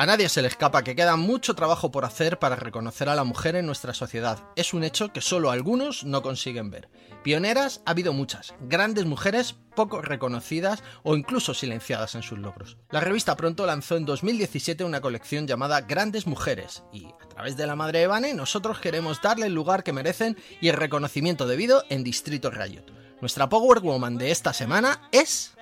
A 0.01 0.07
nadie 0.07 0.29
se 0.29 0.41
le 0.41 0.47
escapa 0.47 0.83
que 0.83 0.95
queda 0.95 1.15
mucho 1.15 1.53
trabajo 1.53 1.91
por 1.91 2.05
hacer 2.05 2.39
para 2.39 2.55
reconocer 2.55 3.07
a 3.07 3.13
la 3.13 3.23
mujer 3.23 3.55
en 3.55 3.67
nuestra 3.67 3.93
sociedad. 3.93 4.39
Es 4.55 4.73
un 4.73 4.83
hecho 4.83 5.13
que 5.13 5.21
solo 5.21 5.51
algunos 5.51 6.05
no 6.05 6.23
consiguen 6.23 6.71
ver. 6.71 6.89
Pioneras 7.23 7.83
ha 7.85 7.91
habido 7.91 8.11
muchas, 8.11 8.55
grandes 8.61 9.05
mujeres 9.05 9.57
poco 9.75 10.01
reconocidas 10.01 10.81
o 11.03 11.15
incluso 11.15 11.53
silenciadas 11.53 12.15
en 12.15 12.23
sus 12.23 12.39
logros. 12.39 12.77
La 12.89 12.99
revista 12.99 13.37
Pronto 13.37 13.67
lanzó 13.67 13.95
en 13.95 14.05
2017 14.05 14.83
una 14.83 15.01
colección 15.01 15.45
llamada 15.45 15.81
Grandes 15.81 16.25
Mujeres 16.25 16.81
y 16.91 17.05
a 17.05 17.29
través 17.29 17.55
de 17.55 17.67
la 17.67 17.75
madre 17.75 17.99
de 17.99 18.07
Vane 18.07 18.33
nosotros 18.33 18.79
queremos 18.79 19.21
darle 19.21 19.45
el 19.45 19.53
lugar 19.53 19.83
que 19.83 19.93
merecen 19.93 20.35
y 20.61 20.69
el 20.69 20.77
reconocimiento 20.77 21.45
debido 21.45 21.83
en 21.89 22.03
Distrito 22.03 22.49
Riot. 22.49 22.85
Nuestra 23.21 23.49
Power 23.49 23.81
Woman 23.81 24.17
de 24.17 24.31
esta 24.31 24.51
semana 24.51 25.09
es... 25.11 25.53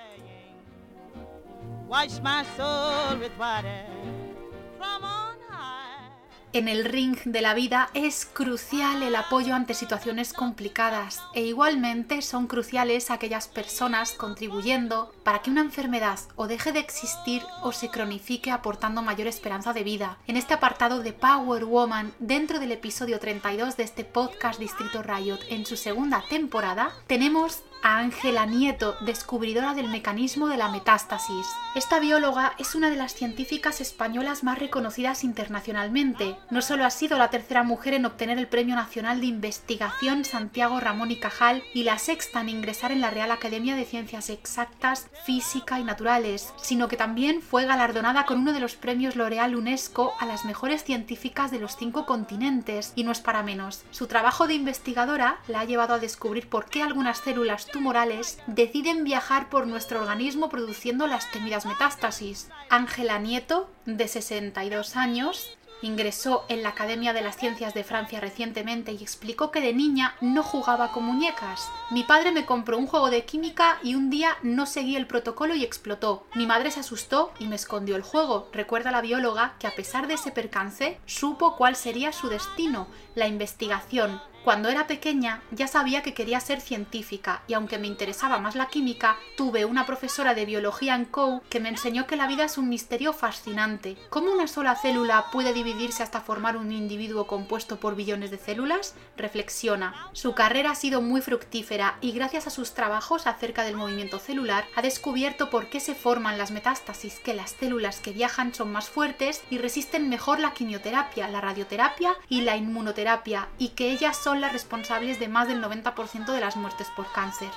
En 6.52 6.66
el 6.66 6.84
ring 6.84 7.16
de 7.24 7.42
la 7.42 7.54
vida 7.54 7.90
es 7.94 8.26
crucial 8.26 9.04
el 9.04 9.14
apoyo 9.14 9.54
ante 9.54 9.72
situaciones 9.72 10.32
complicadas 10.32 11.22
e 11.32 11.42
igualmente 11.42 12.22
son 12.22 12.48
cruciales 12.48 13.12
aquellas 13.12 13.46
personas 13.46 14.10
contribuyendo 14.10 15.14
para 15.22 15.42
que 15.42 15.50
una 15.50 15.60
enfermedad 15.60 16.18
o 16.34 16.48
deje 16.48 16.72
de 16.72 16.80
existir 16.80 17.40
o 17.62 17.70
se 17.70 17.88
cronifique 17.88 18.50
aportando 18.50 19.00
mayor 19.00 19.28
esperanza 19.28 19.72
de 19.72 19.84
vida. 19.84 20.18
En 20.26 20.36
este 20.36 20.54
apartado 20.54 21.04
de 21.04 21.12
Power 21.12 21.66
Woman, 21.66 22.12
dentro 22.18 22.58
del 22.58 22.72
episodio 22.72 23.20
32 23.20 23.76
de 23.76 23.84
este 23.84 24.04
podcast 24.04 24.58
Distrito 24.58 25.04
Riot 25.04 25.38
en 25.50 25.64
su 25.66 25.76
segunda 25.76 26.24
temporada, 26.28 26.90
tenemos 27.06 27.62
a 27.82 27.98
Ángela 27.98 28.46
Nieto, 28.46 28.96
descubridora 29.00 29.74
del 29.74 29.88
mecanismo 29.88 30.48
de 30.48 30.56
la 30.56 30.68
metástasis. 30.68 31.46
Esta 31.74 32.00
bióloga 32.00 32.54
es 32.58 32.74
una 32.74 32.90
de 32.90 32.96
las 32.96 33.14
científicas 33.14 33.80
españolas 33.80 34.42
más 34.44 34.58
reconocidas 34.58 35.24
internacionalmente. 35.24 36.36
No 36.50 36.62
solo 36.62 36.84
ha 36.84 36.90
sido 36.90 37.16
la 37.16 37.30
tercera 37.30 37.62
mujer 37.62 37.94
en 37.94 38.06
obtener 38.06 38.38
el 38.38 38.48
Premio 38.48 38.74
Nacional 38.74 39.20
de 39.20 39.26
Investigación 39.26 40.24
Santiago 40.24 40.80
Ramón 40.80 41.10
y 41.10 41.20
Cajal 41.20 41.62
y 41.74 41.84
la 41.84 41.98
sexta 41.98 42.40
en 42.40 42.48
ingresar 42.48 42.92
en 42.92 43.00
la 43.00 43.10
Real 43.10 43.30
Academia 43.30 43.76
de 43.76 43.84
Ciencias 43.84 44.30
Exactas, 44.30 45.08
Física 45.24 45.78
y 45.78 45.84
Naturales, 45.84 46.52
sino 46.56 46.88
que 46.88 46.96
también 46.96 47.40
fue 47.42 47.66
galardonada 47.66 48.26
con 48.26 48.38
uno 48.40 48.52
de 48.52 48.60
los 48.60 48.74
premios 48.74 49.16
L'Oreal 49.16 49.54
UNESCO 49.54 50.12
a 50.18 50.26
las 50.26 50.44
mejores 50.44 50.84
científicas 50.84 51.50
de 51.50 51.60
los 51.60 51.76
cinco 51.76 52.06
continentes, 52.06 52.92
y 52.96 53.04
no 53.04 53.12
es 53.12 53.20
para 53.20 53.42
menos. 53.42 53.84
Su 53.90 54.06
trabajo 54.06 54.46
de 54.46 54.54
investigadora 54.54 55.38
la 55.48 55.60
ha 55.60 55.64
llevado 55.64 55.94
a 55.94 55.98
descubrir 55.98 56.48
por 56.48 56.66
qué 56.66 56.82
algunas 56.82 57.18
células 57.18 57.69
tumorales 57.70 58.38
deciden 58.46 59.04
viajar 59.04 59.48
por 59.48 59.66
nuestro 59.66 60.00
organismo 60.00 60.48
produciendo 60.48 61.06
las 61.06 61.30
temidas 61.30 61.66
metástasis. 61.66 62.48
Ángela 62.68 63.18
Nieto, 63.18 63.70
de 63.86 64.08
62 64.08 64.96
años, 64.96 65.58
ingresó 65.82 66.44
en 66.48 66.62
la 66.62 66.70
Academia 66.70 67.12
de 67.12 67.22
las 67.22 67.36
Ciencias 67.36 67.74
de 67.74 67.84
Francia 67.84 68.20
recientemente 68.20 68.92
y 68.92 69.02
explicó 69.02 69.50
que 69.50 69.60
de 69.60 69.72
niña 69.72 70.14
no 70.20 70.42
jugaba 70.42 70.92
con 70.92 71.04
muñecas. 71.04 71.68
Mi 71.90 72.04
padre 72.04 72.32
me 72.32 72.46
compró 72.46 72.78
un 72.78 72.86
juego 72.86 73.10
de 73.10 73.24
química 73.24 73.78
y 73.82 73.94
un 73.94 74.10
día 74.10 74.36
no 74.42 74.66
seguí 74.66 74.96
el 74.96 75.06
protocolo 75.06 75.54
y 75.54 75.64
explotó. 75.64 76.26
Mi 76.34 76.46
madre 76.46 76.70
se 76.70 76.80
asustó 76.80 77.32
y 77.38 77.46
me 77.46 77.56
escondió 77.56 77.96
el 77.96 78.02
juego. 78.02 78.48
Recuerda 78.52 78.90
la 78.90 79.00
bióloga 79.00 79.54
que 79.58 79.66
a 79.66 79.74
pesar 79.74 80.06
de 80.06 80.14
ese 80.14 80.30
percance 80.30 80.98
supo 81.06 81.56
cuál 81.56 81.76
sería 81.76 82.12
su 82.12 82.28
destino, 82.28 82.86
la 83.14 83.26
investigación, 83.26 84.20
cuando 84.44 84.68
era 84.70 84.86
pequeña 84.86 85.42
ya 85.50 85.66
sabía 85.66 86.02
que 86.02 86.14
quería 86.14 86.40
ser 86.40 86.60
científica 86.60 87.42
y 87.46 87.54
aunque 87.54 87.78
me 87.78 87.86
interesaba 87.86 88.38
más 88.38 88.54
la 88.54 88.68
química, 88.68 89.16
tuve 89.36 89.64
una 89.64 89.84
profesora 89.84 90.34
de 90.34 90.46
biología 90.46 90.94
en 90.94 91.04
COU 91.04 91.42
que 91.50 91.60
me 91.60 91.68
enseñó 91.68 92.06
que 92.06 92.16
la 92.16 92.26
vida 92.26 92.44
es 92.44 92.56
un 92.56 92.68
misterio 92.68 93.12
fascinante. 93.12 93.96
¿Cómo 94.08 94.32
una 94.32 94.46
sola 94.46 94.76
célula 94.76 95.26
puede 95.30 95.52
dividirse 95.52 96.02
hasta 96.02 96.20
formar 96.20 96.56
un 96.56 96.72
individuo 96.72 97.26
compuesto 97.26 97.78
por 97.78 97.96
billones 97.96 98.30
de 98.30 98.38
células? 98.38 98.94
Reflexiona. 99.16 100.08
Su 100.12 100.34
carrera 100.34 100.70
ha 100.70 100.74
sido 100.74 101.02
muy 101.02 101.20
fructífera 101.20 101.98
y 102.00 102.12
gracias 102.12 102.46
a 102.46 102.50
sus 102.50 102.72
trabajos 102.72 103.26
acerca 103.26 103.64
del 103.64 103.76
movimiento 103.76 104.18
celular 104.18 104.64
ha 104.74 104.82
descubierto 104.82 105.50
por 105.50 105.68
qué 105.68 105.80
se 105.80 105.94
forman 105.94 106.38
las 106.38 106.50
metástasis, 106.50 107.18
que 107.20 107.34
las 107.34 107.50
células 107.50 108.00
que 108.00 108.12
viajan 108.12 108.54
son 108.54 108.72
más 108.72 108.88
fuertes 108.88 109.42
y 109.50 109.58
resisten 109.58 110.08
mejor 110.08 110.40
la 110.40 110.54
quimioterapia, 110.54 111.28
la 111.28 111.40
radioterapia 111.40 112.14
y 112.28 112.42
la 112.42 112.56
inmunoterapia 112.56 113.48
y 113.58 113.68
que 113.68 113.90
ellas 113.90 114.16
son 114.16 114.29
son 114.30 114.40
las 114.40 114.52
responsables 114.52 115.18
de 115.18 115.26
más 115.26 115.48
del 115.48 115.60
90% 115.60 116.32
de 116.32 116.40
las 116.40 116.56
muertes 116.56 116.86
por 116.94 117.10
cáncer. 117.10 117.50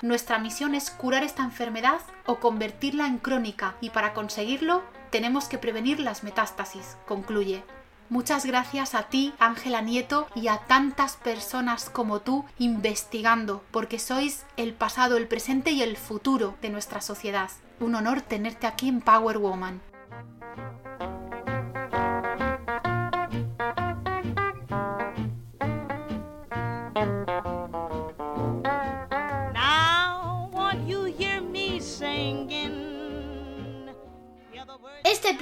Nuestra 0.00 0.38
misión 0.38 0.74
es 0.74 0.90
curar 0.90 1.22
esta 1.22 1.42
enfermedad 1.42 2.00
o 2.24 2.36
convertirla 2.36 3.06
en 3.06 3.18
crónica 3.18 3.74
y 3.82 3.90
para 3.90 4.14
conseguirlo 4.14 4.82
tenemos 5.10 5.48
que 5.48 5.58
prevenir 5.58 6.00
las 6.00 6.24
metástasis, 6.24 6.96
concluye. 7.06 7.62
Muchas 8.08 8.46
gracias 8.46 8.94
a 8.94 9.02
ti, 9.02 9.34
Ángela 9.38 9.82
Nieto, 9.82 10.26
y 10.34 10.48
a 10.48 10.60
tantas 10.66 11.16
personas 11.16 11.90
como 11.90 12.20
tú 12.20 12.46
investigando, 12.58 13.62
porque 13.70 13.98
sois 13.98 14.46
el 14.56 14.72
pasado, 14.72 15.18
el 15.18 15.28
presente 15.28 15.72
y 15.72 15.82
el 15.82 15.98
futuro 15.98 16.56
de 16.62 16.70
nuestra 16.70 17.02
sociedad. 17.02 17.50
Un 17.80 17.96
honor 17.96 18.22
tenerte 18.22 18.66
aquí 18.66 18.88
en 18.88 19.02
Power 19.02 19.36
Woman. 19.36 19.82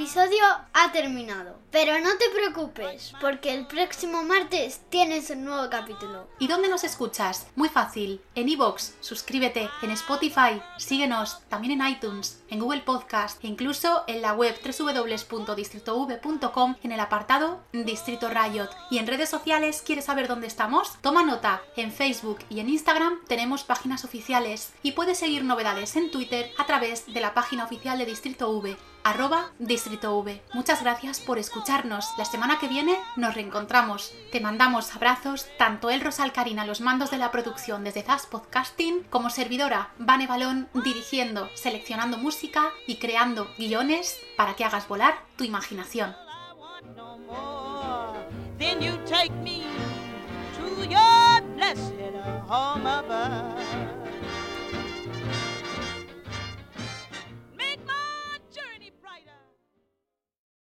Episodio 0.03 0.42
ha 0.72 0.90
terminado, 0.90 1.61
pero 1.70 2.00
no 2.00 2.09
te 2.18 2.28
preocupes, 2.34 3.12
porque 3.20 3.55
el 3.55 3.68
próximo 3.68 4.24
martes 4.24 4.80
tienes 4.88 5.30
un 5.30 5.44
nuevo 5.44 5.70
capítulo. 5.70 6.26
¿Y 6.40 6.48
dónde 6.48 6.68
nos 6.68 6.82
escuchas? 6.82 7.46
Muy 7.55 7.68
fácil. 7.68 8.20
En 8.34 8.48
iVoox, 8.48 8.94
suscríbete. 8.98 9.70
En 9.80 9.92
Spotify, 9.92 10.61
síguenos. 10.76 11.38
También 11.48 11.80
en 11.80 11.86
iTunes, 11.86 12.42
en 12.50 12.59
Google 12.59 12.80
Podcast 12.80 13.38
e 13.44 13.46
incluso 13.46 14.03
en 14.09 14.22
la 14.22 14.32
web 14.32 14.59
www.distritov.com 14.61 16.74
en 16.82 16.90
el 16.90 16.98
apartado 16.98 17.61
Distrito 17.72 18.28
Riot. 18.28 18.70
Y 18.90 18.98
en 18.98 19.07
redes 19.07 19.28
sociales, 19.28 19.84
¿quieres 19.86 20.07
saber 20.07 20.26
dónde 20.26 20.48
estamos? 20.48 20.98
Toma 21.00 21.22
nota. 21.22 21.62
En 21.76 21.92
Facebook 21.92 22.40
y 22.50 22.59
en 22.59 22.70
Instagram 22.70 23.20
tenemos 23.28 23.62
páginas 23.62 24.05
oficiales 24.05 24.72
y 24.82 24.90
puedes 24.92 25.18
seguir 25.18 25.44
novedades 25.44 25.94
en 25.94 26.11
Twitter 26.11 26.50
a 26.59 26.66
través 26.66 27.07
de 27.07 27.20
la 27.20 27.34
página 27.34 27.66
oficial 27.66 27.98
de 27.98 28.07
Distrito 28.07 28.50
V 28.50 28.76
arroba 29.05 29.50
Distrito 29.59 30.16
V. 30.18 30.42
Muchas 30.53 30.82
gracias 30.82 31.20
por 31.20 31.38
escucharnos. 31.38 32.07
La 32.18 32.24
semana 32.24 32.59
que 32.59 32.68
viene 32.68 32.96
nos 33.16 33.34
reencontramos. 33.34 34.12
Te 34.30 34.40
mandamos 34.40 34.94
abrazos 34.94 35.46
tanto 35.59 35.90
el 35.90 36.00
Rosal 36.00 36.32
Karina 36.32 36.66
los 36.66 36.80
mandos 36.80 37.11
de 37.11 37.18
la 37.18 37.30
producción 37.30 37.84
desde 37.84 38.03
Zaz 38.03 38.26
Podcasting 38.26 39.05
como 39.11 39.30
servidora 39.30 39.90
Vane 39.98 40.26
Balón 40.26 40.68
dirigiendo, 40.74 41.48
seleccionando 41.55 42.18
música 42.18 42.70
y 42.86 42.96
creando 42.96 43.48
guiones 43.59 44.18
para 44.36 44.55
que 44.55 44.64
hagas 44.64 44.88
volar 44.88 45.14
tu 45.36 45.44
imaginación. 45.44 46.14